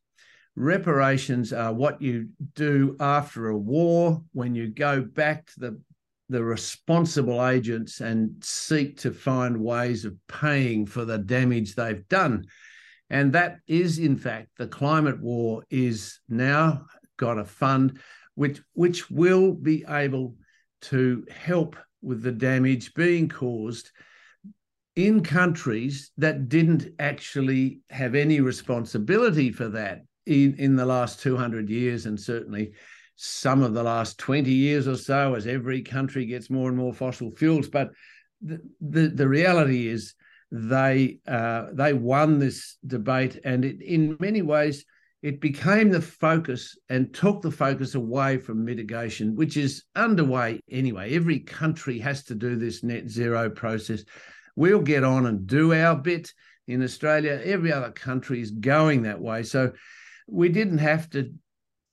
reparations 0.55 1.51
are 1.53 1.73
what 1.73 2.03
you 2.03 2.29
do 2.55 2.95
after 3.01 3.49
a 3.49 3.57
war 3.57 4.23
when 4.33 4.55
you 4.55 4.69
go 4.69 5.01
back 5.01 5.47
to 5.47 5.61
the 5.61 5.81
the 6.29 6.43
responsible 6.43 7.47
agents 7.47 8.01
and 8.01 8.43
seek 8.43 8.97
to 8.97 9.13
find 9.13 9.57
ways 9.57 10.07
of 10.07 10.17
paying 10.29 10.87
for 10.87 11.05
the 11.05 11.19
damage 11.19 11.75
they've 11.75 12.09
done. 12.09 12.45
And 13.11 13.35
that 13.35 13.59
is, 13.67 13.99
in 13.99 14.17
fact, 14.17 14.49
the 14.57 14.67
climate 14.67 15.21
war 15.21 15.65
is 15.69 16.21
now 16.31 16.87
got 17.19 17.39
a 17.39 17.45
fund 17.45 18.01
which 18.35 18.63
which 18.73 19.11
will 19.11 19.53
be 19.53 19.85
able 19.89 20.37
to 20.81 21.27
help 21.31 21.77
with 22.01 22.23
the 22.23 22.33
damage 22.33 22.95
being 22.95 23.29
caused 23.29 23.91
in 24.97 25.23
countries 25.23 26.11
that 26.19 26.49
didn't 26.49 26.89
actually 26.99 27.81
have 27.91 28.15
any 28.15 28.41
responsibility 28.41 29.51
for 29.51 29.69
that 29.69 30.03
in, 30.27 30.55
in 30.59 30.77
the 30.77 30.87
last 30.87 31.21
200 31.21 31.69
years 31.71 32.07
and 32.07 32.21
certainly 32.21 32.73
some 33.17 33.63
of 33.63 33.75
the 33.75 33.83
last 33.83 34.19
20 34.19 34.51
years 34.51 34.89
or 34.89 34.97
so 34.97 35.35
as 35.35 35.47
every 35.47 35.83
country 35.83 36.27
gets 36.27 36.51
more 36.51 36.69
and 36.69 36.77
more 36.77 36.93
fossil 36.93 37.31
fuels. 37.31 37.69
But 37.69 37.91
the, 38.41 38.61
the, 38.81 39.09
the 39.09 39.29
reality 39.29 39.89
is 39.89 40.15
they 40.51 41.19
uh, 41.27 41.67
they 41.73 41.95
won 41.95 42.39
this 42.39 42.77
debate, 42.87 43.41
and 43.43 43.65
it, 43.65 43.81
in 43.81 44.17
many 44.21 44.43
ways 44.43 44.85
it 45.23 45.41
became 45.41 45.89
the 45.89 46.01
focus 46.01 46.77
and 46.89 47.15
took 47.15 47.41
the 47.41 47.51
focus 47.51 47.95
away 47.95 48.37
from 48.37 48.65
mitigation, 48.65 49.37
which 49.37 49.57
is 49.57 49.85
underway 49.95 50.61
anyway. 50.71 51.15
Every 51.15 51.39
country 51.39 51.99
has 52.01 52.25
to 52.25 52.35
do 52.35 52.57
this 52.57 52.83
net 52.83 53.09
zero 53.09 53.49
process. 53.49 54.05
We'll 54.57 54.81
get 54.81 55.05
on 55.05 55.27
and 55.27 55.47
do 55.47 55.73
our 55.73 55.97
bit 55.97 56.33
in 56.67 56.83
Australia. 56.83 57.41
Every 57.43 57.73
other 57.73 57.91
country 57.91 58.41
is 58.41 58.51
going 58.51 59.03
that 59.03 59.21
way. 59.21 59.43
So 59.43 59.73
we 60.27 60.49
didn't 60.49 60.79
have 60.79 61.11
to 61.11 61.33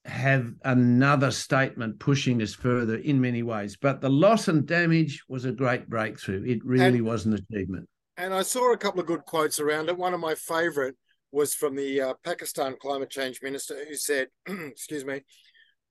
have 0.06 0.54
another 0.64 1.32
statement 1.32 2.00
pushing 2.00 2.42
us 2.42 2.54
further 2.54 2.96
in 2.96 3.22
many 3.22 3.44
ways. 3.44 3.78
But 3.80 4.02
the 4.02 4.10
loss 4.10 4.48
and 4.48 4.66
damage 4.66 5.24
was 5.28 5.46
a 5.46 5.52
great 5.52 5.90
breakthrough. 5.90 6.44
It 6.46 6.64
really 6.66 7.00
and, 7.00 7.06
was 7.06 7.26
an 7.26 7.34
achievement. 7.34 7.88
And 8.18 8.34
I 8.34 8.42
saw 8.42 8.74
a 8.74 8.78
couple 8.78 9.00
of 9.00 9.06
good 9.06 9.26
quotes 9.26 9.60
around 9.60 9.90
it. 9.90 9.98
One 9.98 10.14
of 10.14 10.20
my 10.20 10.36
favorite 10.36 10.96
was 11.32 11.54
from 11.54 11.76
the 11.76 12.02
uh, 12.02 12.14
Pakistan 12.24 12.76
climate 12.82 13.10
change 13.10 13.40
minister 13.42 13.76
who 13.88 13.96
said, 13.96 14.28
excuse 14.48 15.06
me, 15.06 15.22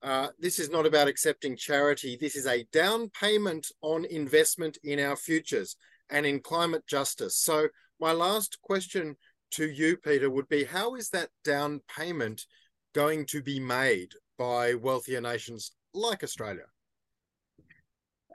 uh, 0.01 0.27
this 0.37 0.59
is 0.59 0.69
not 0.69 0.85
about 0.85 1.07
accepting 1.07 1.55
charity. 1.55 2.17
This 2.19 2.35
is 2.35 2.45
a 2.45 2.65
down 2.71 3.09
payment 3.09 3.67
on 3.81 4.05
investment 4.05 4.77
in 4.83 4.99
our 4.99 5.15
futures 5.15 5.75
and 6.09 6.25
in 6.25 6.39
climate 6.39 6.85
justice. 6.87 7.37
So 7.37 7.67
my 7.99 8.11
last 8.11 8.59
question 8.61 9.15
to 9.51 9.69
you, 9.69 9.97
Peter, 9.97 10.29
would 10.29 10.47
be 10.47 10.63
how 10.63 10.95
is 10.95 11.09
that 11.09 11.29
down 11.43 11.81
payment 11.95 12.45
going 12.93 13.25
to 13.27 13.41
be 13.41 13.59
made 13.59 14.13
by 14.37 14.73
wealthier 14.73 15.21
nations 15.21 15.71
like 15.93 16.23
Australia? 16.23 16.65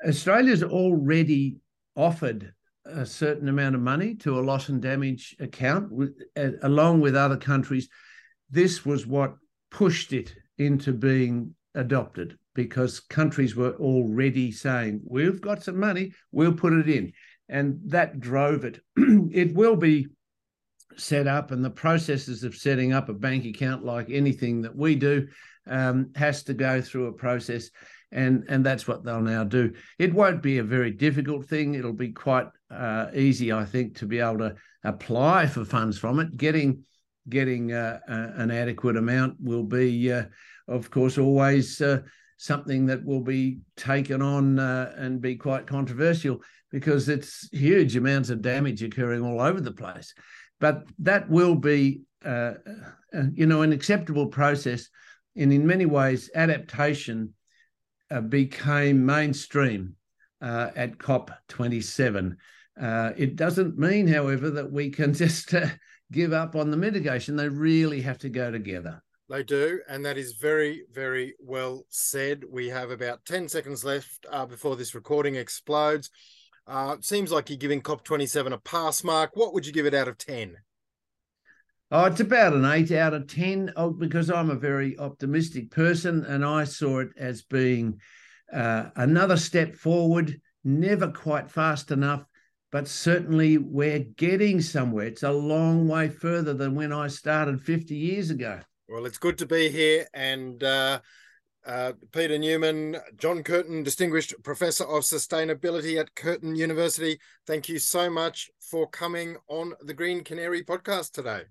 Australia's 0.06 0.62
already 0.62 1.56
offered 1.96 2.52
a 2.84 3.06
certain 3.06 3.48
amount 3.48 3.74
of 3.74 3.80
money 3.80 4.14
to 4.14 4.38
a 4.38 4.42
loss 4.42 4.68
and 4.68 4.82
damage 4.82 5.34
account, 5.40 5.90
with, 5.90 6.14
uh, 6.36 6.50
along 6.62 7.00
with 7.00 7.16
other 7.16 7.36
countries. 7.36 7.88
This 8.50 8.84
was 8.84 9.06
what 9.06 9.34
pushed 9.70 10.12
it 10.12 10.34
into 10.58 10.92
being 10.92 11.54
adopted 11.74 12.38
because 12.54 13.00
countries 13.00 13.56
were 13.56 13.74
already 13.76 14.52
saying, 14.52 15.00
We've 15.04 15.40
got 15.40 15.62
some 15.62 15.78
money, 15.78 16.12
we'll 16.30 16.52
put 16.52 16.72
it 16.72 16.88
in. 16.88 17.12
And 17.48 17.80
that 17.86 18.20
drove 18.20 18.64
it. 18.64 18.80
it 18.96 19.54
will 19.54 19.76
be 19.76 20.08
set 20.96 21.26
up, 21.26 21.50
and 21.50 21.64
the 21.64 21.70
processes 21.70 22.44
of 22.44 22.54
setting 22.54 22.92
up 22.92 23.08
a 23.08 23.14
bank 23.14 23.44
account, 23.44 23.84
like 23.84 24.10
anything 24.10 24.62
that 24.62 24.74
we 24.74 24.94
do, 24.94 25.28
um, 25.66 26.10
has 26.14 26.42
to 26.44 26.54
go 26.54 26.80
through 26.80 27.06
a 27.06 27.12
process 27.12 27.70
and 28.14 28.44
and 28.48 28.64
that's 28.64 28.86
what 28.86 29.04
they'll 29.04 29.20
now 29.20 29.44
do. 29.44 29.72
It 29.98 30.14
won't 30.14 30.40
be 30.40 30.58
a 30.58 30.64
very 30.64 30.92
difficult 30.92 31.46
thing. 31.46 31.74
It'll 31.74 31.92
be 31.92 32.12
quite 32.12 32.46
uh, 32.70 33.08
easy, 33.12 33.52
I 33.52 33.64
think, 33.64 33.96
to 33.98 34.06
be 34.06 34.20
able 34.20 34.38
to 34.38 34.54
apply 34.84 35.48
for 35.48 35.64
funds 35.64 35.98
from 35.98 36.20
it. 36.20 36.36
Getting 36.36 36.84
getting 37.28 37.72
uh, 37.72 37.98
uh, 38.08 38.30
an 38.36 38.50
adequate 38.50 38.96
amount 38.96 39.36
will 39.40 39.64
be, 39.64 40.12
uh, 40.12 40.24
of 40.68 40.90
course, 40.90 41.18
always 41.18 41.80
uh, 41.80 42.02
something 42.36 42.86
that 42.86 43.04
will 43.04 43.20
be 43.20 43.58
taken 43.76 44.22
on 44.22 44.58
uh, 44.58 44.92
and 44.96 45.20
be 45.20 45.36
quite 45.36 45.66
controversial 45.66 46.40
because 46.70 47.08
it's 47.08 47.48
huge 47.52 47.96
amounts 47.96 48.30
of 48.30 48.42
damage 48.42 48.82
occurring 48.82 49.22
all 49.22 49.40
over 49.40 49.60
the 49.60 49.72
place. 49.72 50.14
But 50.60 50.84
that 51.00 51.28
will 51.28 51.54
be, 51.54 52.02
you 52.24 53.46
know, 53.46 53.62
an 53.62 53.72
acceptable 53.72 54.26
process. 54.26 54.88
And 55.36 55.52
in 55.52 55.66
many 55.66 55.86
ways, 55.86 56.30
adaptation 56.34 57.34
uh, 58.10 58.20
became 58.20 59.04
mainstream 59.04 59.96
uh, 60.40 60.70
at 60.76 60.98
COP27. 60.98 62.36
Uh, 62.80 63.12
it 63.16 63.36
doesn't 63.36 63.78
mean, 63.78 64.06
however, 64.06 64.50
that 64.50 64.70
we 64.70 64.90
can 64.90 65.14
just 65.14 65.54
uh, 65.54 65.66
give 66.12 66.32
up 66.32 66.54
on 66.54 66.70
the 66.70 66.76
mitigation. 66.76 67.36
They 67.36 67.48
really 67.48 68.02
have 68.02 68.18
to 68.18 68.28
go 68.28 68.50
together. 68.50 69.02
They 69.30 69.42
do, 69.42 69.80
and 69.88 70.04
that 70.04 70.18
is 70.18 70.34
very, 70.34 70.84
very 70.92 71.34
well 71.38 71.86
said. 71.88 72.44
We 72.50 72.68
have 72.68 72.90
about 72.90 73.24
10 73.24 73.48
seconds 73.48 73.82
left 73.82 74.26
uh, 74.30 74.44
before 74.44 74.76
this 74.76 74.94
recording 74.94 75.36
explodes. 75.36 76.10
Uh, 76.66 76.96
seems 77.00 77.32
like 77.32 77.48
you're 77.48 77.58
giving 77.58 77.80
COP27 77.80 78.52
a 78.52 78.58
pass 78.58 79.02
mark. 79.02 79.30
What 79.34 79.54
would 79.54 79.66
you 79.66 79.72
give 79.72 79.86
it 79.86 79.94
out 79.94 80.08
of 80.08 80.18
10? 80.18 80.56
Oh, 81.90 82.04
it's 82.04 82.20
about 82.20 82.52
an 82.52 82.64
eight 82.66 82.92
out 82.92 83.14
of 83.14 83.26
10 83.26 83.72
oh, 83.76 83.90
because 83.90 84.30
I'm 84.30 84.50
a 84.50 84.56
very 84.56 84.98
optimistic 84.98 85.70
person 85.70 86.24
and 86.24 86.44
I 86.44 86.64
saw 86.64 87.00
it 87.00 87.10
as 87.16 87.42
being 87.42 88.00
uh, 88.52 88.90
another 88.96 89.36
step 89.36 89.74
forward, 89.74 90.40
never 90.64 91.08
quite 91.08 91.50
fast 91.50 91.90
enough, 91.90 92.24
but 92.72 92.88
certainly 92.88 93.58
we're 93.58 94.00
getting 94.16 94.60
somewhere. 94.60 95.06
It's 95.06 95.22
a 95.22 95.32
long 95.32 95.88
way 95.88 96.08
further 96.08 96.52
than 96.52 96.74
when 96.74 96.92
I 96.92 97.08
started 97.08 97.62
50 97.62 97.94
years 97.94 98.30
ago. 98.30 98.60
Well, 98.88 99.06
it's 99.06 99.18
good 99.18 99.38
to 99.38 99.46
be 99.46 99.68
here. 99.68 100.06
And 100.12 100.62
uh, 100.62 101.00
uh, 101.66 101.92
Peter 102.12 102.38
Newman, 102.38 102.98
John 103.16 103.42
Curtin, 103.42 103.82
Distinguished 103.82 104.34
Professor 104.42 104.84
of 104.84 105.04
Sustainability 105.04 105.98
at 105.98 106.14
Curtin 106.14 106.54
University, 106.54 107.18
thank 107.46 107.68
you 107.68 107.78
so 107.78 108.10
much 108.10 108.50
for 108.60 108.88
coming 108.88 109.36
on 109.48 109.74
the 109.82 109.94
Green 109.94 110.22
Canary 110.22 110.62
podcast 110.62 111.12
today. 111.12 111.42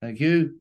Thank 0.00 0.20
you. 0.20 0.60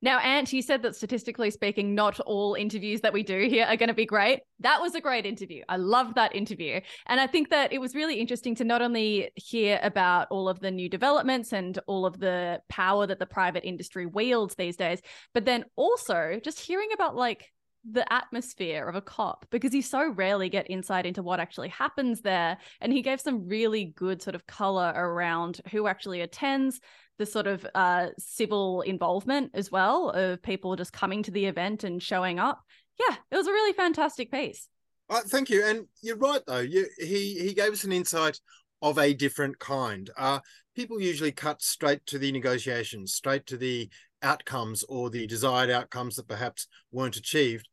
Now, 0.00 0.20
Ant, 0.20 0.52
you 0.52 0.62
said 0.62 0.82
that 0.82 0.94
statistically 0.94 1.50
speaking, 1.50 1.94
not 1.94 2.20
all 2.20 2.54
interviews 2.54 3.00
that 3.00 3.12
we 3.12 3.24
do 3.24 3.48
here 3.48 3.64
are 3.64 3.76
going 3.76 3.88
to 3.88 3.94
be 3.94 4.06
great. 4.06 4.40
That 4.60 4.80
was 4.80 4.94
a 4.94 5.00
great 5.00 5.26
interview. 5.26 5.64
I 5.68 5.76
loved 5.76 6.14
that 6.14 6.36
interview. 6.36 6.80
And 7.06 7.20
I 7.20 7.26
think 7.26 7.50
that 7.50 7.72
it 7.72 7.80
was 7.80 7.96
really 7.96 8.20
interesting 8.20 8.54
to 8.56 8.64
not 8.64 8.80
only 8.80 9.30
hear 9.34 9.80
about 9.82 10.28
all 10.30 10.48
of 10.48 10.60
the 10.60 10.70
new 10.70 10.88
developments 10.88 11.52
and 11.52 11.76
all 11.88 12.06
of 12.06 12.20
the 12.20 12.60
power 12.68 13.06
that 13.08 13.18
the 13.18 13.26
private 13.26 13.64
industry 13.64 14.06
wields 14.06 14.54
these 14.54 14.76
days, 14.76 15.00
but 15.34 15.44
then 15.44 15.64
also 15.74 16.38
just 16.44 16.60
hearing 16.60 16.90
about 16.94 17.16
like 17.16 17.50
the 17.90 18.10
atmosphere 18.12 18.86
of 18.86 18.94
a 18.94 19.00
COP 19.00 19.46
because 19.50 19.72
you 19.72 19.82
so 19.82 20.10
rarely 20.10 20.48
get 20.48 20.70
insight 20.70 21.06
into 21.06 21.22
what 21.22 21.40
actually 21.40 21.68
happens 21.68 22.20
there. 22.20 22.58
And 22.80 22.92
he 22.92 23.02
gave 23.02 23.20
some 23.20 23.48
really 23.48 23.86
good 23.96 24.22
sort 24.22 24.34
of 24.34 24.46
color 24.46 24.92
around 24.94 25.60
who 25.70 25.86
actually 25.86 26.20
attends, 26.20 26.80
the 27.18 27.26
sort 27.26 27.46
of 27.46 27.66
uh, 27.74 28.08
civil 28.18 28.82
involvement 28.82 29.50
as 29.54 29.70
well 29.70 30.10
of 30.10 30.42
people 30.42 30.76
just 30.76 30.92
coming 30.92 31.22
to 31.24 31.30
the 31.30 31.46
event 31.46 31.84
and 31.84 32.02
showing 32.02 32.38
up. 32.38 32.62
Yeah, 32.98 33.16
it 33.30 33.36
was 33.36 33.46
a 33.46 33.52
really 33.52 33.72
fantastic 33.72 34.30
piece. 34.30 34.68
Uh, 35.10 35.20
thank 35.26 35.50
you, 35.50 35.64
and 35.64 35.86
you're 36.02 36.16
right 36.16 36.42
though. 36.46 36.58
You, 36.58 36.86
he 36.98 37.38
he 37.38 37.54
gave 37.54 37.72
us 37.72 37.84
an 37.84 37.92
insight 37.92 38.40
of 38.82 38.98
a 38.98 39.14
different 39.14 39.58
kind. 39.58 40.10
Uh, 40.16 40.40
people 40.76 41.00
usually 41.00 41.32
cut 41.32 41.62
straight 41.62 42.04
to 42.06 42.18
the 42.18 42.30
negotiations, 42.30 43.14
straight 43.14 43.46
to 43.46 43.56
the 43.56 43.88
outcomes 44.22 44.84
or 44.84 45.10
the 45.10 45.26
desired 45.26 45.70
outcomes 45.70 46.16
that 46.16 46.28
perhaps 46.28 46.66
weren't 46.92 47.16
achieved. 47.16 47.68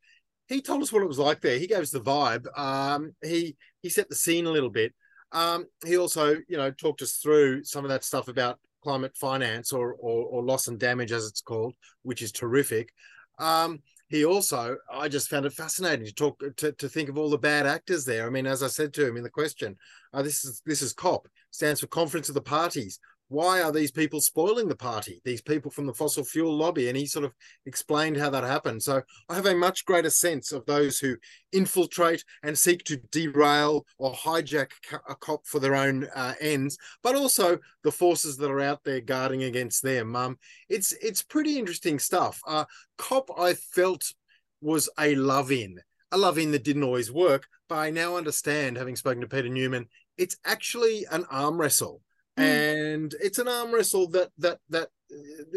He 0.48 0.62
told 0.62 0.82
us 0.82 0.92
what 0.92 1.02
it 1.02 1.08
was 1.08 1.18
like 1.18 1.40
there. 1.40 1.58
He 1.58 1.66
gave 1.66 1.80
us 1.80 1.90
the 1.90 2.00
vibe. 2.00 2.46
Um, 2.58 3.14
he 3.22 3.56
he 3.82 3.90
set 3.90 4.08
the 4.08 4.14
scene 4.16 4.46
a 4.46 4.50
little 4.50 4.70
bit. 4.70 4.94
Um, 5.32 5.66
he 5.84 5.98
also, 5.98 6.36
you 6.48 6.56
know, 6.56 6.70
talked 6.70 7.02
us 7.02 7.14
through 7.16 7.64
some 7.64 7.84
of 7.84 7.90
that 7.90 8.04
stuff 8.04 8.28
about 8.28 8.58
climate 8.86 9.16
finance 9.16 9.72
or, 9.72 9.94
or, 9.94 10.26
or 10.26 10.44
loss 10.44 10.68
and 10.68 10.78
damage, 10.78 11.10
as 11.10 11.26
it's 11.26 11.40
called, 11.40 11.74
which 12.02 12.22
is 12.22 12.30
terrific. 12.30 12.92
Um, 13.40 13.80
he 14.08 14.24
also, 14.24 14.76
I 14.92 15.08
just 15.08 15.28
found 15.28 15.44
it 15.44 15.52
fascinating 15.52 16.06
to 16.06 16.14
talk 16.14 16.40
to, 16.58 16.70
to 16.70 16.88
think 16.88 17.08
of 17.08 17.18
all 17.18 17.28
the 17.28 17.36
bad 17.50 17.66
actors 17.66 18.04
there. 18.04 18.24
I 18.24 18.30
mean, 18.30 18.46
as 18.46 18.62
I 18.62 18.68
said 18.68 18.94
to 18.94 19.06
him 19.06 19.16
in 19.16 19.24
the 19.24 19.38
question, 19.40 19.76
uh, 20.12 20.22
this 20.22 20.44
is 20.44 20.62
this 20.64 20.82
is 20.82 20.92
COP 20.92 21.26
stands 21.50 21.80
for 21.80 21.88
Conference 21.88 22.28
of 22.28 22.36
the 22.36 22.40
Parties 22.40 23.00
why 23.28 23.60
are 23.60 23.72
these 23.72 23.90
people 23.90 24.20
spoiling 24.20 24.68
the 24.68 24.76
party? 24.76 25.20
These 25.24 25.42
people 25.42 25.70
from 25.70 25.86
the 25.86 25.94
fossil 25.94 26.24
fuel 26.24 26.56
lobby. 26.56 26.88
And 26.88 26.96
he 26.96 27.06
sort 27.06 27.24
of 27.24 27.32
explained 27.64 28.16
how 28.16 28.30
that 28.30 28.44
happened. 28.44 28.82
So 28.82 29.02
I 29.28 29.34
have 29.34 29.46
a 29.46 29.54
much 29.54 29.84
greater 29.84 30.10
sense 30.10 30.52
of 30.52 30.64
those 30.66 30.98
who 30.98 31.16
infiltrate 31.52 32.24
and 32.44 32.56
seek 32.56 32.84
to 32.84 32.98
derail 33.10 33.84
or 33.98 34.12
hijack 34.12 34.70
a 35.08 35.16
COP 35.16 35.44
for 35.46 35.58
their 35.58 35.74
own 35.74 36.06
uh, 36.14 36.34
ends, 36.40 36.78
but 37.02 37.16
also 37.16 37.58
the 37.82 37.92
forces 37.92 38.36
that 38.36 38.50
are 38.50 38.60
out 38.60 38.84
there 38.84 39.00
guarding 39.00 39.42
against 39.42 39.82
them. 39.82 40.14
Um, 40.14 40.38
it's 40.68 40.92
it's 40.92 41.22
pretty 41.22 41.58
interesting 41.58 41.98
stuff. 41.98 42.40
Uh, 42.46 42.64
COP, 42.96 43.30
I 43.36 43.54
felt, 43.54 44.12
was 44.60 44.88
a 44.98 45.14
love 45.16 45.50
in, 45.50 45.80
a 46.12 46.16
love 46.16 46.38
in 46.38 46.52
that 46.52 46.64
didn't 46.64 46.84
always 46.84 47.10
work. 47.10 47.46
But 47.68 47.78
I 47.78 47.90
now 47.90 48.16
understand, 48.16 48.76
having 48.76 48.94
spoken 48.94 49.20
to 49.22 49.28
Peter 49.28 49.48
Newman, 49.48 49.88
it's 50.16 50.36
actually 50.44 51.04
an 51.10 51.26
arm 51.28 51.60
wrestle 51.60 52.00
Mm. 52.38 52.42
and 52.42 53.14
it's 53.20 53.38
an 53.38 53.48
arm 53.48 53.72
wrestle 53.72 54.08
that 54.08 54.30
that 54.38 54.58
that 54.68 54.88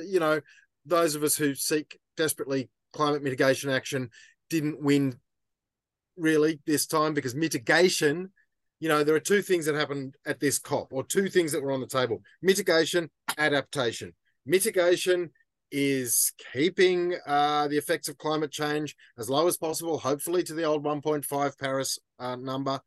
you 0.07 0.19
know 0.19 0.39
those 0.85 1.15
of 1.15 1.23
us 1.23 1.35
who 1.35 1.53
seek 1.53 1.99
desperately 2.15 2.69
climate 2.93 3.21
mitigation 3.21 3.69
action 3.69 4.09
didn't 4.49 4.81
win 4.81 5.19
really 6.17 6.59
this 6.65 6.85
time 6.85 7.13
because 7.13 7.35
mitigation 7.35 8.31
you 8.79 8.87
know 8.87 9.03
there 9.03 9.15
are 9.15 9.19
two 9.19 9.41
things 9.41 9.65
that 9.65 9.75
happened 9.75 10.15
at 10.25 10.39
this 10.39 10.57
cop 10.57 10.93
or 10.93 11.03
two 11.03 11.29
things 11.29 11.51
that 11.51 11.61
were 11.61 11.71
on 11.71 11.81
the 11.81 11.87
table. 11.87 12.21
Mitigation 12.41 13.09
adaptation. 13.37 14.13
Mitigation 14.45 15.31
is 15.71 16.33
keeping 16.51 17.15
uh, 17.27 17.67
the 17.67 17.77
effects 17.77 18.07
of 18.07 18.17
climate 18.17 18.51
change 18.51 18.95
as 19.19 19.29
low 19.29 19.47
as 19.47 19.57
possible 19.57 19.99
hopefully 19.99 20.41
to 20.41 20.53
the 20.53 20.63
old 20.63 20.83
1.5 20.83 21.59
paris 21.59 21.99
uh, 22.17 22.35
number. 22.35 22.79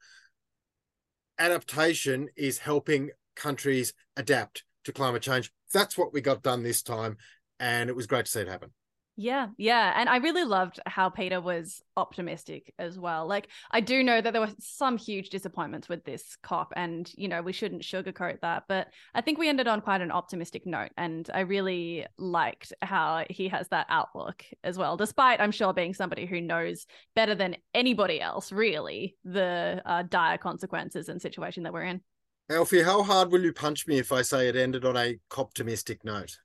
Adaptation 1.39 2.29
is 2.37 2.59
helping 2.59 3.11
countries 3.37 3.93
adapt 4.17 4.65
to 4.85 4.93
climate 4.93 5.23
change. 5.23 5.53
That's 5.73 5.97
what 5.97 6.13
we 6.13 6.21
got 6.21 6.43
done 6.43 6.63
this 6.63 6.83
time. 6.83 7.17
And 7.61 7.89
it 7.89 7.97
was 7.97 8.07
great 8.07 8.27
to 8.27 8.31
see 8.31 8.41
it 8.41 8.49
happen. 8.49 8.73
Yeah, 9.15 9.49
yeah. 9.59 9.93
And 9.95 10.09
I 10.09 10.17
really 10.17 10.45
loved 10.45 10.81
how 10.87 11.11
Peter 11.11 11.39
was 11.39 11.83
optimistic 11.99 12.73
as 12.79 12.99
well. 12.99 13.27
Like, 13.29 13.49
I 13.71 13.81
do 13.81 14.03
know 14.03 14.19
that 14.19 14.33
there 14.33 14.41
were 14.41 14.55
some 14.59 14.97
huge 14.97 15.29
disappointments 15.29 15.87
with 15.87 16.03
this 16.03 16.39
COP, 16.43 16.73
and, 16.77 17.11
you 17.15 17.29
know, 17.29 17.43
we 17.43 17.53
shouldn't 17.53 17.83
sugarcoat 17.83 18.41
that. 18.41 18.65
But 18.69 18.89
I 19.15 19.21
think 19.21 19.39
we 19.39 19.51
ended 19.51 19.69
on 19.69 19.83
quite 19.83 20.01
an 20.01 20.11
optimistic 20.11 20.67
note. 20.67 20.93
And 20.97 21.29
I 21.33 21.41
really 21.41 22.07
liked 22.17 22.73
how 22.81 23.27
he 23.29 23.49
has 23.49 23.69
that 23.69 23.87
outlook 23.91 24.45
as 24.65 24.79
well, 24.79 24.97
despite, 24.97 25.43
I'm 25.43 25.53
sure, 25.53 25.75
being 25.75 25.93
somebody 25.93 26.25
who 26.25 26.41
knows 26.41 26.87
better 27.15 27.35
than 27.35 27.57
anybody 27.75 28.19
else, 28.19 28.51
really, 28.51 29.17
the 29.25 29.83
uh, 29.85 30.05
dire 30.05 30.39
consequences 30.39 31.11
and 31.11 31.21
situation 31.21 31.65
that 31.65 31.75
we're 31.75 31.83
in. 31.83 32.01
Elfie, 32.51 32.83
how 32.83 33.03
hard 33.03 33.31
will 33.31 33.43
you 33.43 33.53
punch 33.53 33.87
me 33.87 33.99
if 33.99 34.13
I 34.13 34.23
say 34.23 34.49
it 34.49 34.57
ended 34.57 34.85
on 34.85 34.97
a 34.97 35.19
optimistic 35.37 36.05
note? 36.05 36.37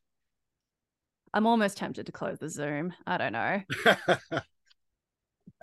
I'm 1.33 1.45
almost 1.45 1.77
tempted 1.77 2.05
to 2.05 2.12
close 2.12 2.39
the 2.39 2.49
Zoom. 2.49 2.93
I 3.05 3.17
don't 3.17 3.33
know. 3.33 3.62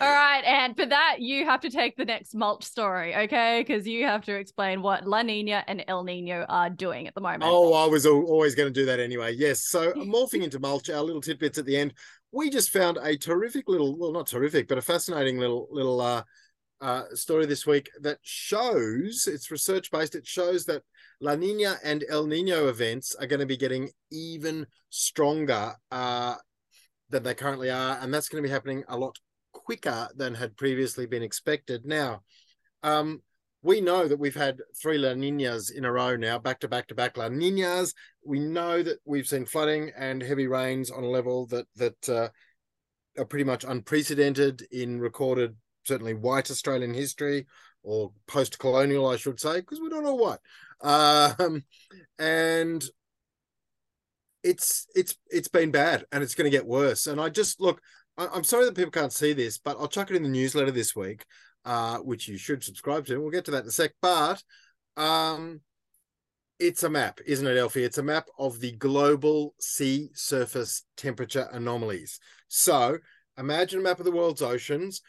All 0.01 0.11
right, 0.11 0.43
and 0.45 0.77
for 0.77 0.87
that, 0.87 1.17
you 1.21 1.45
have 1.45 1.61
to 1.61 1.71
take 1.71 1.97
the 1.97 2.05
next 2.05 2.35
mulch 2.35 2.65
story, 2.65 3.15
okay? 3.15 3.61
Because 3.61 3.87
you 3.87 4.05
have 4.07 4.25
to 4.25 4.35
explain 4.35 4.83
what 4.83 5.07
La 5.07 5.23
Nina 5.23 5.63
and 5.69 5.85
El 5.87 6.03
Nino 6.03 6.45
are 6.49 6.69
doing 6.69 7.07
at 7.07 7.15
the 7.15 7.21
moment. 7.21 7.45
Oh, 7.47 7.73
I 7.75 7.87
was 7.87 8.05
always 8.05 8.57
going 8.57 8.67
to 8.67 8.81
do 8.81 8.87
that 8.87 8.99
anyway. 8.99 9.35
Yes. 9.35 9.67
So, 9.67 9.93
morphing 9.97 10.43
into 10.43 10.59
mulch, 10.59 10.91
our 10.91 11.03
little 11.03 11.21
tidbits 11.21 11.59
at 11.59 11.65
the 11.65 11.77
end. 11.77 11.95
We 12.33 12.51
just 12.51 12.71
found 12.71 12.99
a 13.01 13.17
terrific 13.17 13.69
little, 13.69 13.97
well, 13.97 14.11
not 14.11 14.27
terrific, 14.27 14.67
but 14.67 14.79
a 14.79 14.83
fascinating 14.83 15.39
little 15.39 15.69
little 15.71 16.01
uh, 16.01 16.25
uh, 16.81 17.05
story 17.15 17.47
this 17.47 17.67
week 17.67 17.91
that 18.01 18.19
shows 18.23 19.27
it's 19.27 19.51
research 19.51 19.91
based. 19.91 20.15
It 20.15 20.27
shows 20.27 20.65
that 20.67 20.83
La 21.21 21.35
Nina 21.35 21.77
and 21.85 22.05
El 22.09 22.27
Nino 22.27 22.69
events 22.69 23.15
are 23.15 23.27
going 23.27 23.41
to 23.41 23.47
be 23.47 23.57
getting 23.57 23.91
even 24.11 24.67
stronger 24.91 25.75
uh, 25.91 26.35
than 27.11 27.23
they 27.23 27.35
currently 27.35 27.71
are, 27.71 27.99
and 28.01 28.13
that's 28.13 28.29
going 28.29 28.43
to 28.43 28.47
be 28.47 28.53
happening 28.53 28.85
a 28.89 28.97
lot 28.97 29.17
quicker 29.53 30.09
than 30.17 30.35
had 30.35 30.57
previously 30.57 31.07
been 31.07 31.23
expected. 31.23 31.87
Now, 31.87 32.23
um, 32.83 33.23
we 33.63 33.81
know 33.81 34.07
that 34.07 34.19
we've 34.19 34.35
had 34.35 34.61
three 34.81 34.99
La 34.99 35.15
Ninas 35.15 35.71
in 35.71 35.87
a 35.87 35.93
row 35.93 36.17
now, 36.17 36.39
back 36.39 36.61
to 36.61 36.69
back 36.69 36.89
to 36.89 36.95
back 36.95 37.17
La 37.17 37.29
Ninas. 37.29 37.95
We 38.23 38.39
know 38.39 38.83
that 38.83 38.99
we've 39.07 39.27
seen 39.27 39.47
flooding 39.47 39.91
and 39.97 40.23
heavy 40.23 40.47
rains 40.47 40.91
on 40.91 41.03
a 41.03 41.09
level 41.09 41.47
that 41.47 41.67
that 41.77 42.09
uh, 42.09 42.29
are 43.17 43.25
pretty 43.25 43.45
much 43.45 43.65
unprecedented 43.65 44.67
in 44.71 45.01
recorded, 45.01 45.57
certainly 45.85 46.15
white 46.15 46.51
Australian 46.51 46.95
history 46.95 47.47
or 47.83 48.13
post-colonial, 48.27 49.07
I 49.07 49.17
should 49.17 49.39
say, 49.39 49.61
because 49.61 49.81
we 49.81 49.91
don't 49.91 50.05
know 50.05 50.15
what. 50.15 50.41
Um, 50.81 51.65
and 52.19 52.85
it's 54.43 54.87
it's 54.95 55.17
it's 55.31 55.49
been 55.49 55.71
bad, 55.71 56.05
and 56.13 56.23
it's 56.23 56.35
going 56.35 56.51
to 56.51 56.57
get 56.57 56.67
worse. 56.67 57.07
And 57.07 57.21
I 57.21 57.29
just 57.29 57.61
look, 57.61 57.81
I'm 58.19 58.45
sorry 58.45 58.67
that 58.67 58.77
people 58.77 58.91
can't 58.91 59.13
see 59.13 59.33
this, 59.33 59.59
but 59.59 59.77
I'll 59.79 59.89
chuck 59.89 60.11
it 60.11 60.17
in 60.17 60.23
the 60.23 60.29
newsletter 60.29 60.71
this 60.71 60.95
week, 60.95 61.25
uh, 61.65 61.99
which 61.99 62.29
you 62.29 62.37
should 62.37 62.63
subscribe 62.63 63.07
to. 63.07 63.19
We'll 63.19 63.31
get 63.31 63.45
to 63.47 63.51
that 63.53 63.63
in 63.63 63.69
a 63.69 63.73
sec. 63.73 63.93
But 64.01 64.43
um, 64.97 65.61
it's 66.59 66.83
a 66.83 66.91
map, 66.91 67.21
isn't 67.27 67.47
it, 67.47 67.57
Elfie? 67.57 67.85
It's 67.85 67.99
a 67.99 68.03
map 68.03 68.27
of 68.39 68.61
the 68.61 68.73
global 68.73 69.55
sea 69.59 70.11
surface 70.15 70.85
temperature 70.97 71.49
anomalies. 71.53 72.21
So 72.49 72.99
imagine 73.39 73.81
a 73.81 73.83
map 73.83 73.99
of 73.99 74.05
the 74.05 74.13
world's 74.13 74.43
oceans, 74.43 75.01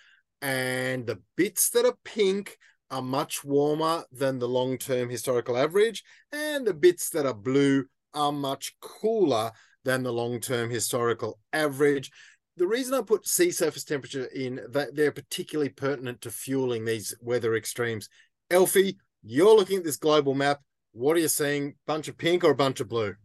and 0.42 1.06
the 1.06 1.22
bits 1.36 1.70
that 1.72 1.86
are 1.86 1.98
pink 2.04 2.58
are 2.92 3.02
much 3.02 3.44
warmer 3.44 4.04
than 4.12 4.40
the 4.40 4.48
long 4.48 4.78
term 4.78 5.10
historical 5.10 5.58
average, 5.58 6.04
and 6.32 6.66
the 6.66 6.74
bits 6.74 7.10
that 7.12 7.26
are 7.26 7.34
blue 7.34 7.86
are 8.14 8.32
much 8.32 8.76
cooler 8.82 9.52
than 9.84 10.04
the 10.04 10.14
long 10.14 10.40
term 10.40 10.70
historical 10.70 11.40
average 11.54 12.12
the 12.58 12.68
reason 12.68 12.94
I 12.94 13.02
put 13.02 13.28
sea 13.28 13.52
surface 13.52 13.84
temperature 13.84 14.26
in 14.26 14.62
that 14.70 14.96
they're 14.96 15.12
particularly 15.12 15.70
pertinent 15.70 16.22
to 16.22 16.32
fueling 16.32 16.86
these 16.86 17.14
weather 17.22 17.56
extremes. 17.56 18.10
Elfie, 18.50 18.98
you're 19.24 19.56
looking 19.56 19.80
at 19.80 19.84
this 19.84 19.98
global 19.98 20.34
map. 20.34 20.62
What 20.94 21.18
are 21.18 21.20
you 21.20 21.28
seeing? 21.28 21.76
Bunch 21.86 22.08
of 22.08 22.18
pink 22.18 22.44
or 22.44 22.52
a 22.52 22.56
bunch 22.56 22.80
of 22.80 22.88
blue? 22.88 23.16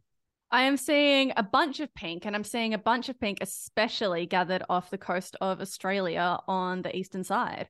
I 0.53 0.63
am 0.63 0.77
seeing 0.77 1.33
a 1.37 1.45
bunch 1.45 1.79
of 1.79 1.95
pink, 1.95 2.27
and 2.27 2.35
I'm 2.35 2.45
seeing 2.45 2.75
a 2.75 2.79
bunch 2.79 3.09
of 3.09 3.21
pink, 3.21 3.39
especially 3.41 4.27
gathered 4.27 4.65
off 4.69 4.91
the 4.91 4.99
coast 4.99 5.37
of 5.41 5.61
Australia 5.61 6.39
on 6.49 6.83
the 6.83 6.95
eastern 6.97 7.23
side. 7.23 7.69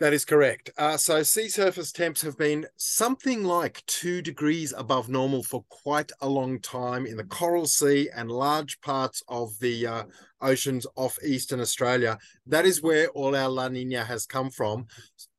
That 0.00 0.12
is 0.12 0.24
correct. 0.24 0.70
Uh, 0.76 0.96
so 0.96 1.22
sea 1.22 1.48
surface 1.48 1.92
temps 1.92 2.22
have 2.22 2.36
been 2.36 2.66
something 2.76 3.44
like 3.44 3.84
two 3.86 4.22
degrees 4.22 4.74
above 4.76 5.08
normal 5.08 5.42
for 5.42 5.64
quite 5.68 6.10
a 6.20 6.28
long 6.28 6.60
time 6.60 7.06
in 7.06 7.16
the 7.16 7.24
Coral 7.24 7.66
Sea 7.66 8.10
and 8.14 8.30
large 8.30 8.80
parts 8.80 9.22
of 9.28 9.56
the 9.60 9.86
uh, 9.86 10.04
oceans 10.40 10.86
off 10.96 11.18
eastern 11.22 11.60
Australia. 11.60 12.18
That 12.46 12.66
is 12.66 12.82
where 12.82 13.08
all 13.10 13.36
our 13.36 13.48
La 13.48 13.68
Nina 13.68 14.02
has 14.02 14.26
come 14.26 14.50
from, 14.50 14.86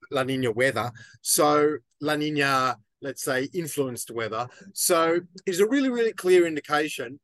La 0.09 0.23
Nina 0.23 0.51
weather. 0.51 0.91
So 1.21 1.77
La 1.99 2.15
Nina, 2.15 2.77
let's 3.05 3.23
say, 3.23 3.47
influenced 3.53 4.09
weather. 4.09 4.47
So 4.73 5.21
it's 5.45 5.59
a 5.59 5.67
really, 5.67 5.89
really 5.89 6.11
clear 6.11 6.47
indication 6.47 7.19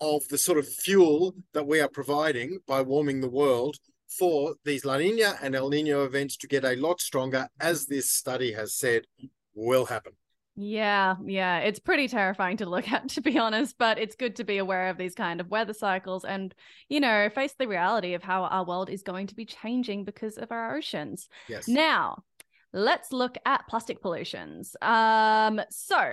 of 0.00 0.26
the 0.28 0.38
sort 0.38 0.58
of 0.58 0.66
fuel 0.66 1.34
that 1.52 1.66
we 1.66 1.78
are 1.80 1.88
providing 1.88 2.58
by 2.66 2.80
warming 2.80 3.20
the 3.20 3.28
world 3.28 3.76
for 4.08 4.54
these 4.64 4.84
La 4.84 4.96
Nina 4.96 5.34
and 5.42 5.54
El 5.54 5.68
Nino 5.68 6.04
events 6.04 6.38
to 6.38 6.46
get 6.46 6.64
a 6.64 6.74
lot 6.76 7.00
stronger, 7.00 7.48
as 7.60 7.86
this 7.86 8.10
study 8.10 8.52
has 8.52 8.74
said 8.74 9.04
will 9.54 9.84
happen. 9.84 10.12
Yeah, 10.58 11.16
yeah, 11.26 11.58
it's 11.58 11.78
pretty 11.78 12.08
terrifying 12.08 12.56
to 12.58 12.66
look 12.66 12.90
at, 12.92 13.10
to 13.10 13.20
be 13.20 13.38
honest, 13.38 13.76
but 13.78 13.98
it's 13.98 14.16
good 14.16 14.36
to 14.36 14.44
be 14.44 14.56
aware 14.56 14.88
of 14.88 14.96
these 14.96 15.14
kind 15.14 15.40
of 15.40 15.50
weather 15.50 15.74
cycles 15.74 16.24
and, 16.24 16.54
you 16.88 16.98
know, 16.98 17.28
face 17.34 17.54
the 17.58 17.68
reality 17.68 18.14
of 18.14 18.22
how 18.22 18.44
our 18.44 18.64
world 18.64 18.88
is 18.88 19.02
going 19.02 19.26
to 19.26 19.34
be 19.34 19.44
changing 19.44 20.04
because 20.04 20.38
of 20.38 20.50
our 20.50 20.74
oceans. 20.74 21.28
Yes. 21.46 21.68
Now, 21.68 22.22
let's 22.76 23.10
look 23.10 23.38
at 23.46 23.66
plastic 23.66 24.02
pollutions. 24.02 24.76
Um, 24.82 25.60
so, 25.70 26.12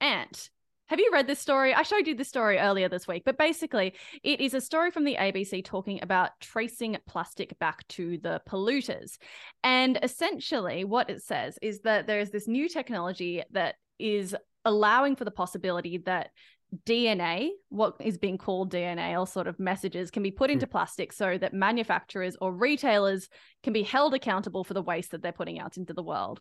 Ant, 0.00 0.50
have 0.88 0.98
you 0.98 1.10
read 1.12 1.28
this 1.28 1.38
story? 1.38 1.72
I 1.72 1.82
showed 1.82 2.08
you 2.08 2.16
this 2.16 2.28
story 2.28 2.58
earlier 2.58 2.88
this 2.88 3.06
week, 3.06 3.22
but 3.24 3.38
basically, 3.38 3.94
it 4.24 4.40
is 4.40 4.52
a 4.52 4.60
story 4.60 4.90
from 4.90 5.04
the 5.04 5.14
ABC 5.14 5.64
talking 5.64 6.00
about 6.02 6.32
tracing 6.40 6.96
plastic 7.06 7.56
back 7.60 7.86
to 7.90 8.18
the 8.18 8.42
polluters. 8.48 9.18
And 9.62 10.00
essentially, 10.02 10.84
what 10.84 11.08
it 11.08 11.22
says 11.22 11.60
is 11.62 11.82
that 11.82 12.08
there 12.08 12.18
is 12.18 12.32
this 12.32 12.48
new 12.48 12.68
technology 12.68 13.44
that 13.52 13.76
is 14.00 14.34
allowing 14.64 15.14
for 15.14 15.24
the 15.24 15.30
possibility 15.30 15.98
that 15.98 16.30
DNA, 16.86 17.50
what 17.68 17.96
is 18.00 18.18
being 18.18 18.38
called 18.38 18.72
DNA 18.72 19.18
or 19.18 19.26
sort 19.26 19.46
of 19.46 19.58
messages, 19.58 20.10
can 20.10 20.22
be 20.22 20.30
put 20.30 20.50
into 20.50 20.66
hmm. 20.66 20.72
plastic 20.72 21.12
so 21.12 21.36
that 21.38 21.54
manufacturers 21.54 22.36
or 22.40 22.52
retailers 22.52 23.28
can 23.62 23.72
be 23.72 23.82
held 23.82 24.14
accountable 24.14 24.64
for 24.64 24.74
the 24.74 24.82
waste 24.82 25.10
that 25.10 25.22
they're 25.22 25.32
putting 25.32 25.58
out 25.58 25.76
into 25.76 25.92
the 25.92 26.02
world. 26.02 26.40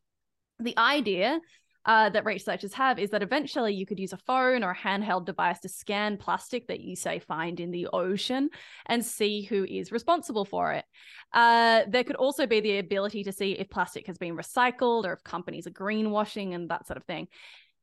The 0.59 0.77
idea 0.77 1.39
uh, 1.85 2.09
that 2.09 2.25
researchers 2.25 2.73
have 2.73 2.99
is 2.99 3.09
that 3.11 3.23
eventually 3.23 3.73
you 3.73 3.85
could 3.85 3.99
use 3.99 4.13
a 4.13 4.17
phone 4.17 4.63
or 4.63 4.71
a 4.71 4.75
handheld 4.75 5.25
device 5.25 5.59
to 5.59 5.69
scan 5.69 6.17
plastic 6.17 6.67
that 6.67 6.81
you 6.81 6.95
say 6.95 7.19
find 7.19 7.59
in 7.59 7.71
the 7.71 7.87
ocean 7.87 8.49
and 8.85 9.03
see 9.03 9.43
who 9.43 9.63
is 9.63 9.91
responsible 9.91 10.45
for 10.45 10.73
it. 10.73 10.85
Uh, 11.33 11.83
there 11.87 12.03
could 12.03 12.17
also 12.17 12.45
be 12.45 12.59
the 12.59 12.77
ability 12.79 13.23
to 13.23 13.31
see 13.31 13.53
if 13.53 13.69
plastic 13.69 14.07
has 14.07 14.17
been 14.17 14.35
recycled 14.35 15.05
or 15.05 15.13
if 15.13 15.23
companies 15.23 15.67
are 15.67 15.71
greenwashing 15.71 16.53
and 16.53 16.69
that 16.69 16.85
sort 16.85 16.97
of 16.97 17.05
thing. 17.05 17.27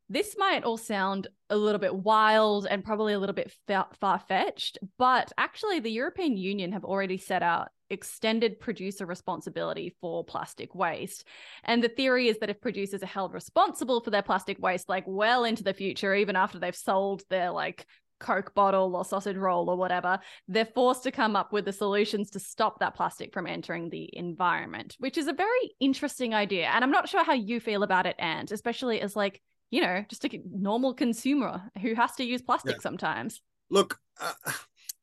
This 0.08 0.36
might 0.38 0.62
all 0.62 0.76
sound 0.76 1.26
a 1.50 1.56
little 1.56 1.80
bit 1.80 1.94
wild 1.94 2.66
and 2.70 2.84
probably 2.84 3.12
a 3.12 3.18
little 3.18 3.34
bit 3.34 3.52
far 4.00 4.20
fetched, 4.20 4.78
but 4.98 5.32
actually, 5.36 5.80
the 5.80 5.90
European 5.90 6.36
Union 6.36 6.72
have 6.72 6.84
already 6.84 7.18
set 7.18 7.42
out 7.42 7.68
extended 7.90 8.60
producer 8.60 9.06
responsibility 9.06 9.94
for 10.00 10.24
plastic 10.24 10.74
waste. 10.74 11.24
And 11.64 11.82
the 11.82 11.88
theory 11.88 12.28
is 12.28 12.38
that 12.38 12.50
if 12.50 12.60
producers 12.60 13.02
are 13.02 13.06
held 13.06 13.32
responsible 13.32 14.00
for 14.00 14.10
their 14.10 14.22
plastic 14.22 14.60
waste, 14.60 14.88
like 14.88 15.04
well 15.06 15.44
into 15.44 15.64
the 15.64 15.74
future, 15.74 16.14
even 16.14 16.36
after 16.36 16.58
they've 16.58 16.74
sold 16.74 17.22
their 17.28 17.50
like 17.50 17.86
Coke 18.18 18.54
bottle 18.54 18.96
or 18.96 19.04
sausage 19.04 19.36
roll 19.36 19.68
or 19.68 19.76
whatever, 19.76 20.18
they're 20.48 20.64
forced 20.64 21.02
to 21.02 21.10
come 21.10 21.36
up 21.36 21.52
with 21.52 21.64
the 21.64 21.72
solutions 21.72 22.30
to 22.30 22.40
stop 22.40 22.78
that 22.80 22.94
plastic 22.94 23.32
from 23.32 23.46
entering 23.46 23.90
the 23.90 24.08
environment, 24.16 24.96
which 24.98 25.18
is 25.18 25.26
a 25.26 25.32
very 25.32 25.74
interesting 25.80 26.32
idea. 26.32 26.66
And 26.66 26.82
I'm 26.82 26.90
not 26.92 27.08
sure 27.08 27.24
how 27.24 27.34
you 27.34 27.60
feel 27.60 27.82
about 27.82 28.06
it, 28.06 28.16
and 28.18 28.50
especially 28.50 29.00
as 29.00 29.14
like, 29.14 29.42
you 29.70 29.80
know, 29.80 30.04
just 30.08 30.24
a 30.24 30.40
normal 30.50 30.94
consumer 30.94 31.62
who 31.80 31.94
has 31.94 32.12
to 32.12 32.24
use 32.24 32.42
plastic 32.42 32.76
yeah. 32.76 32.82
sometimes. 32.82 33.40
Look, 33.70 33.98
uh, 34.20 34.32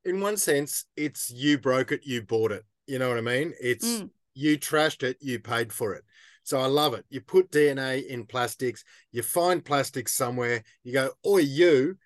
in 0.06 0.22
one 0.22 0.38
sense, 0.38 0.86
it's 0.96 1.30
you 1.30 1.58
broke 1.58 1.92
it, 1.92 2.02
you 2.06 2.22
bought 2.22 2.52
it. 2.52 2.64
You 2.88 3.00
know 3.00 3.10
what 3.10 3.18
I 3.18 3.22
mean? 3.22 3.54
It's 3.62 4.02
mm. 4.02 4.10
you 4.34 4.58
trashed 4.58 5.04
it, 5.04 5.18
you 5.22 5.40
paid 5.40 5.72
for 5.72 5.94
it. 5.94 6.04
So 6.44 6.60
I 6.60 6.66
love 6.66 6.94
it. 6.94 7.06
You 7.10 7.22
put 7.22 7.52
DNA 7.52 8.06
in 8.06 8.26
plastics, 8.26 8.84
you 9.12 9.24
find 9.24 9.64
plastics 9.64 10.14
somewhere, 10.14 10.64
you 10.84 10.92
go, 10.92 11.12
oh, 11.24 11.38
you, 11.38 11.98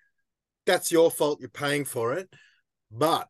that's 0.64 0.92
your 0.92 1.10
fault, 1.10 1.40
you're 1.40 1.48
paying 1.48 1.84
for 1.84 2.12
it. 2.12 2.32
But 2.90 3.28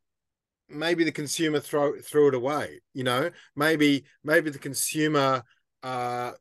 maybe 0.68 1.04
the 1.04 1.12
consumer 1.12 1.60
throw 1.60 1.98
threw 2.00 2.28
it 2.28 2.34
away, 2.34 2.80
you 2.92 3.04
know, 3.04 3.30
maybe 3.56 4.04
maybe 4.22 4.50
the 4.50 4.58
consumer 4.58 5.42
uh 5.82 6.32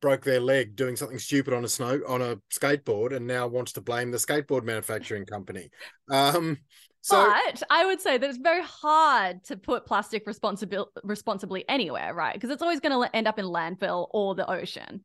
broke 0.00 0.24
their 0.24 0.40
leg 0.40 0.76
doing 0.76 0.96
something 0.96 1.18
stupid 1.18 1.54
on 1.54 1.64
a 1.64 1.68
snow 1.68 2.00
on 2.06 2.22
a 2.22 2.36
skateboard 2.52 3.14
and 3.14 3.26
now 3.26 3.46
wants 3.46 3.72
to 3.72 3.80
blame 3.80 4.10
the 4.10 4.18
skateboard 4.18 4.64
manufacturing 4.64 5.24
company. 5.24 5.70
Um 6.10 6.58
so, 7.00 7.24
but 7.24 7.62
I 7.70 7.86
would 7.86 8.00
say 8.00 8.18
that 8.18 8.28
it's 8.28 8.38
very 8.38 8.64
hard 8.64 9.44
to 9.44 9.56
put 9.56 9.86
plastic 9.86 10.26
responsibil- 10.26 10.88
responsibly 11.04 11.64
anywhere, 11.68 12.12
right? 12.12 12.34
Because 12.34 12.50
it's 12.50 12.62
always 12.62 12.80
going 12.80 13.00
to 13.00 13.16
end 13.16 13.28
up 13.28 13.38
in 13.38 13.44
landfill 13.44 14.08
or 14.10 14.34
the 14.34 14.50
ocean. 14.50 15.04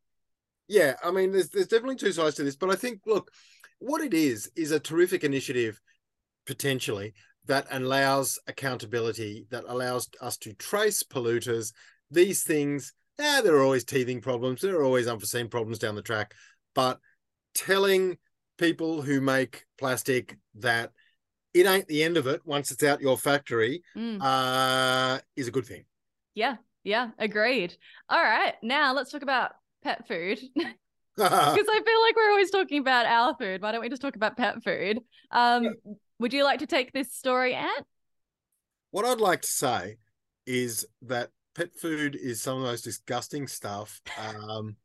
Yeah, 0.66 0.94
I 1.04 1.12
mean, 1.12 1.30
there's 1.30 1.50
there's 1.50 1.68
definitely 1.68 1.94
two 1.94 2.10
sides 2.10 2.34
to 2.36 2.42
this, 2.42 2.56
but 2.56 2.70
I 2.70 2.74
think 2.74 3.02
look, 3.06 3.30
what 3.78 4.02
it 4.02 4.14
is 4.14 4.50
is 4.56 4.72
a 4.72 4.80
terrific 4.80 5.22
initiative 5.22 5.80
potentially 6.44 7.14
that 7.46 7.66
allows 7.70 8.38
accountability, 8.48 9.46
that 9.50 9.64
allows 9.68 10.08
us 10.20 10.36
to 10.38 10.54
trace 10.54 11.04
polluters. 11.04 11.72
These 12.10 12.42
things, 12.42 12.94
yeah, 13.18 13.40
there 13.42 13.56
are 13.56 13.62
always 13.62 13.84
teething 13.84 14.20
problems, 14.20 14.60
there 14.60 14.76
are 14.76 14.84
always 14.84 15.06
unforeseen 15.06 15.48
problems 15.48 15.78
down 15.78 15.94
the 15.94 16.02
track, 16.02 16.34
but 16.74 16.98
telling 17.54 18.18
people 18.58 19.02
who 19.02 19.20
make 19.20 19.64
plastic 19.78 20.36
that 20.56 20.92
it 21.54 21.66
ain't 21.66 21.88
the 21.88 22.02
end 22.02 22.16
of 22.16 22.26
it 22.26 22.40
once 22.44 22.70
it's 22.70 22.82
out 22.82 23.00
your 23.00 23.18
factory 23.18 23.82
mm. 23.96 24.18
uh, 24.20 25.20
is 25.36 25.48
a 25.48 25.50
good 25.50 25.66
thing. 25.66 25.84
Yeah, 26.34 26.56
Yeah, 26.82 27.10
agreed. 27.18 27.76
All 28.08 28.22
right, 28.22 28.54
now 28.62 28.94
let's 28.94 29.10
talk 29.10 29.22
about 29.22 29.52
pet 29.82 30.06
food. 30.08 30.40
Because 31.16 31.28
I 31.68 31.82
feel 31.84 32.00
like 32.00 32.16
we're 32.16 32.30
always 32.30 32.50
talking 32.50 32.80
about 32.80 33.04
our 33.04 33.36
food. 33.38 33.60
Why 33.60 33.72
don't 33.72 33.82
we 33.82 33.90
just 33.90 34.00
talk 34.00 34.16
about 34.16 34.38
pet 34.38 34.64
food? 34.64 35.00
Um, 35.30 35.74
would 36.18 36.32
you 36.32 36.42
like 36.42 36.60
to 36.60 36.66
take 36.66 36.92
this 36.92 37.12
story, 37.12 37.54
Ant? 37.54 37.86
What 38.92 39.04
I'd 39.04 39.20
like 39.20 39.42
to 39.42 39.48
say 39.48 39.98
is 40.46 40.86
that 41.02 41.28
pet 41.54 41.70
food 41.76 42.16
is 42.20 42.42
some 42.42 42.56
of 42.56 42.62
the 42.62 42.68
most 42.68 42.82
disgusting 42.84 43.46
stuff. 43.46 44.00
Um, 44.18 44.76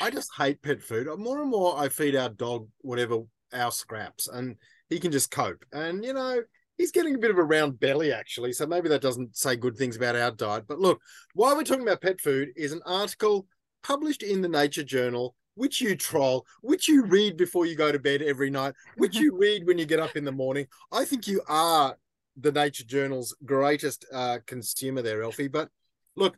I 0.00 0.10
just 0.10 0.30
hate 0.36 0.62
pet 0.62 0.82
food. 0.82 1.08
More 1.18 1.40
and 1.40 1.50
more, 1.50 1.78
I 1.78 1.88
feed 1.88 2.16
our 2.16 2.28
dog 2.28 2.68
whatever 2.80 3.18
our 3.52 3.70
scraps, 3.70 4.28
and 4.28 4.56
he 4.88 4.98
can 4.98 5.12
just 5.12 5.30
cope. 5.30 5.64
And 5.72 6.04
you 6.04 6.14
know, 6.14 6.42
he's 6.78 6.92
getting 6.92 7.14
a 7.14 7.18
bit 7.18 7.30
of 7.30 7.38
a 7.38 7.44
round 7.44 7.78
belly 7.78 8.12
actually, 8.12 8.52
so 8.52 8.66
maybe 8.66 8.88
that 8.88 9.02
doesn't 9.02 9.36
say 9.36 9.56
good 9.56 9.76
things 9.76 9.96
about 9.96 10.16
our 10.16 10.30
diet. 10.30 10.64
But 10.66 10.78
look, 10.78 11.00
why 11.34 11.54
we're 11.54 11.64
talking 11.64 11.86
about 11.86 12.02
pet 12.02 12.20
food 12.20 12.48
is 12.56 12.72
an 12.72 12.82
article 12.86 13.46
published 13.82 14.22
in 14.22 14.42
the 14.42 14.48
Nature 14.48 14.84
Journal. 14.84 15.34
Which 15.54 15.82
you 15.82 15.96
troll, 15.96 16.46
which 16.62 16.88
you 16.88 17.04
read 17.04 17.36
before 17.36 17.66
you 17.66 17.76
go 17.76 17.92
to 17.92 17.98
bed 17.98 18.22
every 18.22 18.48
night, 18.48 18.72
which 18.96 19.18
you 19.18 19.36
read 19.38 19.66
when 19.66 19.76
you 19.76 19.84
get 19.84 20.00
up 20.00 20.16
in 20.16 20.24
the 20.24 20.32
morning. 20.32 20.66
I 20.90 21.04
think 21.04 21.26
you 21.26 21.42
are 21.46 21.94
the 22.38 22.52
Nature 22.52 22.84
Journal's 22.84 23.36
greatest 23.44 24.06
uh, 24.14 24.38
consumer 24.46 25.02
there, 25.02 25.22
Elfie. 25.22 25.48
But 25.48 25.68
look, 26.16 26.36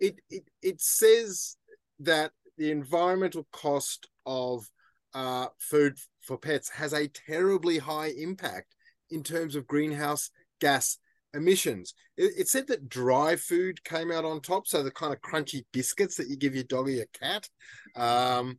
it, 0.00 0.20
it 0.30 0.44
it 0.62 0.80
says 0.80 1.56
that 2.00 2.32
the 2.58 2.70
environmental 2.70 3.46
cost 3.52 4.08
of 4.26 4.68
uh, 5.14 5.46
food 5.58 5.96
for 6.20 6.36
pets 6.36 6.68
has 6.70 6.92
a 6.92 7.08
terribly 7.08 7.78
high 7.78 8.12
impact 8.18 8.74
in 9.10 9.22
terms 9.22 9.54
of 9.54 9.66
greenhouse 9.66 10.30
gas 10.60 10.98
emissions. 11.34 11.94
It, 12.16 12.32
it, 12.38 12.48
said 12.48 12.66
that 12.68 12.88
dry 12.88 13.36
food 13.36 13.82
came 13.84 14.10
out 14.10 14.24
on 14.24 14.40
top, 14.40 14.66
so 14.66 14.82
the 14.82 14.90
kind 14.90 15.12
of 15.12 15.20
crunchy 15.20 15.64
biscuits 15.72 16.16
that 16.16 16.28
you 16.28 16.36
give 16.36 16.54
your 16.54 16.64
dog 16.64 16.88
or 16.88 16.92
your 16.92 17.06
cat 17.20 17.48
um, 17.96 18.58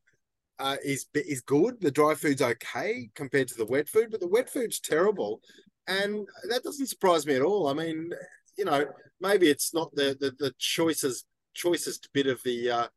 uh, 0.60 0.78
is 0.84 1.08
is 1.13 1.41
good. 1.41 1.82
The 1.82 1.91
dry 1.91 2.15
food's 2.15 2.41
okay 2.41 3.10
compared 3.15 3.47
to 3.49 3.56
the 3.56 3.65
wet 3.65 3.89
food, 3.89 4.10
but 4.12 4.19
the 4.19 4.28
wet 4.28 4.49
food's 4.49 4.80
terrible, 4.80 5.41
and 5.88 6.28
that 6.49 6.63
doesn't 6.63 6.88
surprise 6.88 7.25
me 7.25 7.36
at 7.36 7.41
all. 7.41 7.67
I 7.67 7.73
mean, 7.73 8.12
you 8.58 8.65
know, 8.65 8.86
maybe 9.20 9.50
it's 9.50 9.74
not 9.74 9.94
the 9.96 10.18
the, 10.20 10.32
the 10.38 10.54
choicest 10.58 11.26
choicest 11.54 12.10
bit 12.13 12.28
of 12.28 12.41
the 12.44 12.70
uh, 12.70 12.88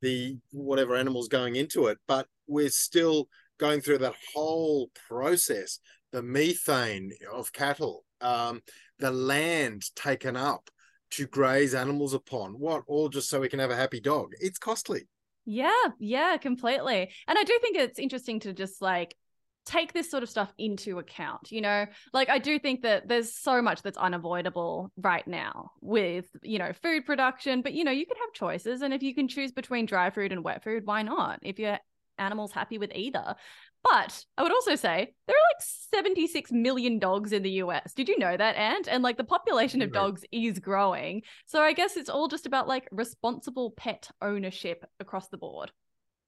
the 0.00 0.38
whatever 0.52 0.96
animals 0.96 1.28
going 1.28 1.56
into 1.56 1.86
it, 1.86 1.98
but 2.06 2.26
we're 2.46 2.70
still 2.70 3.28
going 3.58 3.80
through 3.80 3.98
that 3.98 4.14
whole 4.34 4.90
process. 5.08 5.78
The 6.12 6.22
methane 6.22 7.12
of 7.32 7.52
cattle, 7.54 8.04
um, 8.20 8.60
the 8.98 9.10
land 9.10 9.84
taken 9.96 10.36
up 10.36 10.68
to 11.12 11.26
graze 11.26 11.74
animals 11.74 12.12
upon. 12.12 12.52
What 12.52 12.82
all 12.86 13.08
just 13.08 13.30
so 13.30 13.40
we 13.40 13.48
can 13.48 13.60
have 13.60 13.70
a 13.70 13.76
happy 13.76 14.00
dog? 14.00 14.32
It's 14.40 14.58
costly. 14.58 15.08
Yeah, 15.44 15.70
yeah, 15.98 16.36
completely. 16.36 17.10
And 17.26 17.38
I 17.38 17.44
do 17.44 17.58
think 17.60 17.76
it's 17.76 17.98
interesting 17.98 18.40
to 18.40 18.52
just 18.52 18.80
like 18.80 19.16
take 19.64 19.92
this 19.92 20.10
sort 20.10 20.22
of 20.22 20.28
stuff 20.28 20.52
into 20.58 20.98
account 20.98 21.50
you 21.52 21.60
know? 21.60 21.86
Like 22.12 22.28
i 22.28 22.38
do 22.38 22.58
think 22.58 22.82
that 22.82 23.08
there's 23.08 23.34
so 23.34 23.62
much 23.62 23.82
that's 23.82 23.98
unavoidable 23.98 24.90
right 24.96 25.26
now 25.26 25.70
with 25.80 26.26
you 26.42 26.58
know 26.58 26.72
food 26.82 27.06
production 27.06 27.62
but 27.62 27.72
you 27.72 27.84
know 27.84 27.90
you 27.90 28.06
can 28.06 28.16
have 28.16 28.32
choices 28.32 28.82
and 28.82 28.92
if 28.92 29.02
you 29.02 29.14
can 29.14 29.28
choose 29.28 29.52
between 29.52 29.86
dry 29.86 30.10
food 30.10 30.32
and 30.32 30.44
wet 30.44 30.62
food 30.62 30.86
why 30.86 31.02
not 31.02 31.38
if 31.42 31.58
your 31.58 31.78
animal's 32.18 32.52
happy 32.52 32.78
with 32.78 32.92
either. 32.94 33.34
But 33.82 34.24
i 34.38 34.42
would 34.42 34.52
also 34.52 34.76
say 34.76 35.12
there 35.26 35.36
are 35.36 35.48
like 35.54 35.62
76 36.04 36.52
million 36.52 37.00
dogs 37.00 37.32
in 37.32 37.42
the 37.42 37.50
us 37.50 37.92
did 37.94 38.08
you 38.08 38.18
know 38.18 38.36
that 38.36 38.56
ant? 38.56 38.88
And 38.88 39.02
like 39.02 39.16
the 39.16 39.24
population 39.24 39.82
of 39.82 39.92
dogs 39.92 40.24
is 40.30 40.58
growing. 40.58 41.22
So 41.46 41.60
i 41.62 41.72
guess 41.72 41.96
it's 41.96 42.08
all 42.08 42.28
just 42.28 42.46
about 42.46 42.68
like 42.68 42.88
responsible 42.92 43.72
pet 43.72 44.08
ownership 44.20 44.84
across 45.00 45.28
the 45.28 45.36
board 45.38 45.72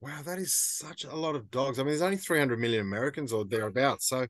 Wow, 0.05 0.21
that 0.27 0.39
is 0.39 0.55
such 0.55 1.05
a 1.05 1.17
lot 1.17 1.35
of 1.35 1.51
dogs. 1.51 1.79
I 1.79 1.83
mean, 1.83 1.89
there's 1.89 2.03
only 2.03 2.19
300 2.19 2.59
million 2.59 2.83
Americans 2.83 3.33
or 3.33 3.47
thereabouts. 3.47 4.07
So 4.07 4.27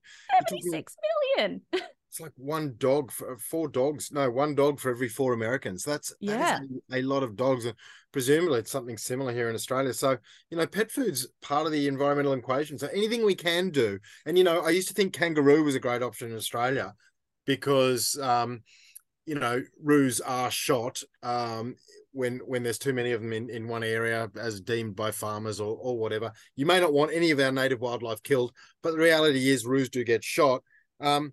76 0.48 0.96
million. 1.36 1.62
It's 2.10 2.20
like 2.20 2.32
one 2.36 2.76
dog 2.78 3.10
for 3.10 3.36
four 3.38 3.66
dogs. 3.66 4.12
No, 4.12 4.30
one 4.30 4.54
dog 4.54 4.78
for 4.78 4.88
every 4.88 5.08
four 5.08 5.32
Americans. 5.32 5.82
That's 5.82 6.14
yeah, 6.20 6.60
a, 6.92 7.00
a, 7.00 7.02
lot 7.02 7.24
of 7.24 7.34
dogs. 7.34 7.64
And 7.64 7.74
presumably 8.12 8.60
it's 8.60 8.70
something 8.70 8.96
similar 8.96 9.32
here 9.32 9.48
in 9.48 9.56
Australia. 9.56 9.92
So, 9.92 10.16
you 10.48 10.56
know, 10.56 10.64
pet 10.64 10.92
food's 10.92 11.26
part 11.42 11.66
of 11.66 11.72
the 11.72 11.88
environmental 11.88 12.32
equation. 12.34 12.78
So 12.78 12.86
anything 12.86 13.24
we 13.24 13.34
can 13.34 13.70
do. 13.70 13.98
And, 14.26 14.38
you 14.38 14.44
know, 14.44 14.60
I 14.60 14.70
used 14.70 14.86
to 14.86 14.94
think 14.94 15.12
kangaroo 15.12 15.64
was 15.64 15.74
a 15.74 15.80
great 15.80 16.04
option 16.04 16.30
in 16.30 16.36
Australia 16.36 16.94
because 17.46 18.16
um, 18.22 18.62
you 19.26 19.34
know, 19.34 19.62
roos 19.82 20.20
are 20.20 20.50
shot 20.50 21.02
um, 21.22 21.76
when 22.14 22.38
when 22.46 22.62
there's 22.62 22.78
too 22.78 22.94
many 22.94 23.12
of 23.12 23.20
them 23.20 23.32
in, 23.32 23.50
in 23.50 23.68
one 23.68 23.84
area 23.84 24.30
as 24.40 24.60
deemed 24.60 24.96
by 24.96 25.10
farmers 25.10 25.60
or, 25.60 25.76
or 25.80 25.98
whatever. 25.98 26.32
You 26.56 26.64
may 26.64 26.80
not 26.80 26.92
want 26.92 27.12
any 27.12 27.30
of 27.32 27.40
our 27.40 27.52
native 27.52 27.80
wildlife 27.80 28.22
killed, 28.22 28.52
but 28.82 28.92
the 28.92 28.98
reality 28.98 29.50
is 29.50 29.66
roos 29.66 29.90
do 29.90 30.04
get 30.04 30.24
shot. 30.24 30.62
Um, 31.00 31.32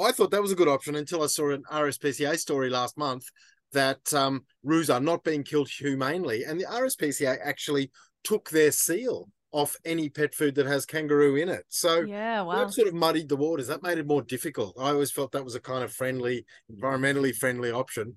I 0.00 0.12
thought 0.12 0.30
that 0.30 0.42
was 0.42 0.52
a 0.52 0.56
good 0.56 0.68
option 0.68 0.94
until 0.94 1.22
I 1.22 1.26
saw 1.26 1.50
an 1.50 1.64
RSPCA 1.70 2.38
story 2.38 2.70
last 2.70 2.96
month 2.96 3.26
that 3.72 4.14
um, 4.14 4.44
roos 4.62 4.90
are 4.90 5.00
not 5.00 5.24
being 5.24 5.42
killed 5.42 5.68
humanely, 5.68 6.44
and 6.44 6.58
the 6.58 6.66
RSPCA 6.66 7.38
actually 7.44 7.90
took 8.22 8.50
their 8.50 8.70
seal 8.70 9.28
off 9.52 9.76
any 9.84 10.08
pet 10.08 10.34
food 10.34 10.56
that 10.56 10.66
has 10.66 10.84
kangaroo 10.84 11.36
in 11.36 11.48
it. 11.48 11.64
So 11.68 12.00
yeah, 12.00 12.42
wow. 12.42 12.64
that 12.64 12.72
sort 12.72 12.88
of 12.88 12.94
muddied 12.94 13.28
the 13.28 13.36
waters. 13.36 13.68
That 13.68 13.84
made 13.84 13.98
it 13.98 14.06
more 14.06 14.22
difficult. 14.22 14.74
I 14.78 14.90
always 14.90 15.12
felt 15.12 15.30
that 15.32 15.44
was 15.44 15.54
a 15.54 15.60
kind 15.60 15.84
of 15.84 15.92
friendly, 15.92 16.44
environmentally 16.72 17.34
friendly 17.34 17.70
option, 17.70 18.16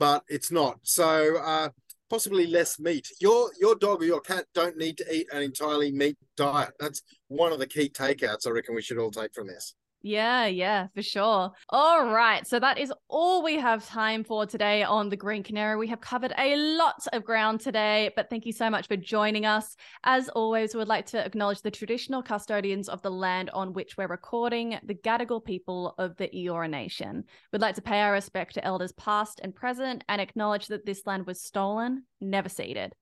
but 0.00 0.24
it's 0.28 0.50
not. 0.50 0.78
So 0.82 1.36
uh, 1.36 1.68
possibly 2.08 2.48
less 2.48 2.80
meat. 2.80 3.06
Your 3.20 3.50
your 3.60 3.76
dog 3.76 4.02
or 4.02 4.06
your 4.06 4.20
cat 4.20 4.46
don't 4.52 4.76
need 4.76 4.96
to 4.98 5.14
eat 5.14 5.28
an 5.32 5.42
entirely 5.42 5.92
meat 5.92 6.16
diet. 6.36 6.72
That's 6.80 7.02
one 7.28 7.52
of 7.52 7.60
the 7.60 7.66
key 7.68 7.88
takeouts 7.88 8.48
I 8.48 8.50
reckon 8.50 8.74
we 8.74 8.82
should 8.82 8.98
all 8.98 9.12
take 9.12 9.32
from 9.32 9.46
this. 9.46 9.76
Yeah, 10.02 10.46
yeah, 10.46 10.86
for 10.94 11.02
sure. 11.02 11.50
All 11.68 12.06
right. 12.06 12.46
So 12.46 12.58
that 12.58 12.78
is 12.78 12.92
all 13.08 13.42
we 13.42 13.56
have 13.56 13.86
time 13.86 14.24
for 14.24 14.46
today 14.46 14.82
on 14.82 15.10
the 15.10 15.16
Green 15.16 15.42
Canary. 15.42 15.76
We 15.76 15.88
have 15.88 16.00
covered 16.00 16.32
a 16.38 16.56
lot 16.56 17.06
of 17.12 17.22
ground 17.22 17.60
today, 17.60 18.10
but 18.16 18.30
thank 18.30 18.46
you 18.46 18.52
so 18.52 18.70
much 18.70 18.88
for 18.88 18.96
joining 18.96 19.44
us. 19.44 19.76
As 20.02 20.30
always, 20.30 20.74
we 20.74 20.78
would 20.78 20.88
like 20.88 21.04
to 21.06 21.22
acknowledge 21.22 21.60
the 21.60 21.70
traditional 21.70 22.22
custodians 22.22 22.88
of 22.88 23.02
the 23.02 23.10
land 23.10 23.50
on 23.50 23.74
which 23.74 23.98
we're 23.98 24.06
recording, 24.06 24.78
the 24.84 24.94
Gadigal 24.94 25.44
people 25.44 25.94
of 25.98 26.16
the 26.16 26.28
Eora 26.28 26.70
Nation. 26.70 27.24
We'd 27.52 27.60
like 27.60 27.74
to 27.74 27.82
pay 27.82 28.00
our 28.00 28.12
respect 28.12 28.54
to 28.54 28.64
elders 28.64 28.92
past 28.92 29.40
and 29.42 29.54
present 29.54 30.02
and 30.08 30.18
acknowledge 30.18 30.68
that 30.68 30.86
this 30.86 31.02
land 31.04 31.26
was 31.26 31.42
stolen, 31.42 32.04
never 32.22 32.48
ceded. 32.48 32.94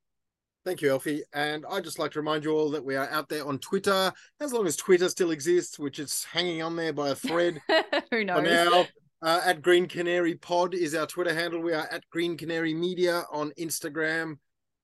Thank 0.69 0.83
you, 0.83 0.91
Elfie. 0.91 1.23
And 1.33 1.65
I'd 1.71 1.83
just 1.83 1.99
like 1.99 2.11
to 2.11 2.19
remind 2.19 2.45
you 2.45 2.51
all 2.51 2.69
that 2.73 2.85
we 2.85 2.95
are 2.95 3.09
out 3.09 3.31
there 3.31 3.49
on 3.49 3.59
Twitter, 3.59 4.13
as 4.39 4.53
long 4.53 4.67
as 4.67 4.77
Twitter 4.77 5.09
still 5.09 5.31
exists, 5.31 5.79
which 5.79 5.99
is 5.99 6.25
hanging 6.25 6.61
on 6.61 6.77
there 6.77 6.93
by 6.93 7.09
a 7.09 7.15
thread. 7.15 7.63
Who 8.11 8.23
knows? 8.23 8.37
For 8.37 8.43
now, 8.43 8.87
uh, 9.23 9.41
at 9.47 9.63
Green 9.63 9.87
Canary 9.87 10.35
Pod 10.35 10.75
is 10.75 10.95
our 10.95 11.07
Twitter 11.07 11.33
handle. 11.33 11.63
We 11.63 11.73
are 11.73 11.89
at 11.91 12.05
Green 12.11 12.37
Canary 12.37 12.75
Media 12.75 13.23
on 13.33 13.53
Instagram. 13.59 14.37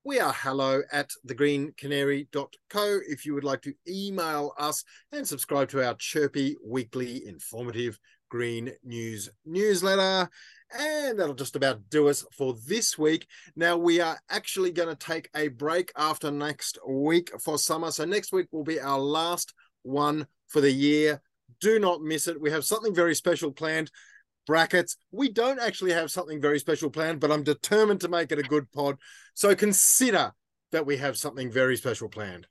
We 0.07 0.20
are 0.20 0.33
hello 0.33 0.81
at 0.90 1.11
thegreencanary.co 1.29 3.01
if 3.07 3.27
you 3.27 3.35
would 3.35 3.44
like 3.44 3.61
to 3.61 3.75
email 3.87 4.55
us 4.59 4.85
and 5.12 5.29
subscribe 5.29 5.68
to 5.68 5.87
our 5.87 5.97
chirpy, 5.97 6.57
weekly, 6.64 7.27
informative 7.27 7.99
green 8.31 8.73
news 8.83 9.29
newsletter. 9.44 10.31
And 10.77 11.19
that'll 11.19 11.35
just 11.35 11.55
about 11.55 11.89
do 11.89 12.09
us 12.09 12.25
for 12.33 12.57
this 12.67 12.99
week. 12.99 13.29
Now, 13.55 13.77
we 13.77 14.01
are 14.01 14.19
actually 14.29 14.73
going 14.73 14.89
to 14.89 14.97
take 14.97 15.31
a 15.35 15.49
break 15.49 15.93
after 15.97 16.33
next 16.33 16.79
week 16.87 17.31
for 17.41 17.59
summer. 17.59 17.93
So, 17.93 18.05
next 18.05 18.33
week 18.33 18.49
will 18.51 18.65
be 18.65 18.81
our 18.81 18.99
last 18.99 19.55
one 19.83 20.27
for 20.49 20.61
the 20.61 20.73
year. 20.73 21.23
Do 21.61 21.79
not 21.79 22.03
miss 22.03 22.27
it. 22.27 22.41
We 22.41 22.51
have 22.51 22.65
something 22.65 22.95
very 22.95 23.15
special 23.15 23.53
planned. 23.53 23.91
Brackets. 24.47 24.97
We 25.13 25.31
don't 25.31 25.61
actually 25.61 25.93
have 25.93 26.11
something 26.11 26.41
very 26.41 26.59
special 26.59 26.91
planned, 26.91 27.21
but 27.21 27.31
I'm 27.31 27.45
determined 27.45 28.01
to 28.01 28.09
make 28.09 28.31
it 28.33 28.39
a 28.39 28.43
good 28.43 28.71
pod. 28.73 28.97
So, 29.35 29.55
consider 29.55 30.33
that 30.73 30.85
we 30.85 30.97
have 30.97 31.17
something 31.17 31.53
very 31.53 31.77
special 31.77 32.09
planned. 32.09 32.49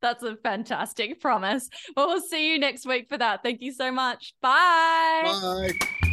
That's 0.00 0.22
a 0.22 0.36
fantastic 0.36 1.20
promise. 1.20 1.68
Well, 1.94 2.08
we'll 2.08 2.22
see 2.22 2.50
you 2.50 2.58
next 2.58 2.86
week 2.86 3.08
for 3.10 3.18
that. 3.18 3.42
Thank 3.42 3.60
you 3.60 3.72
so 3.72 3.92
much. 3.92 4.34
Bye. 4.40 5.20
Bye. 5.24 6.06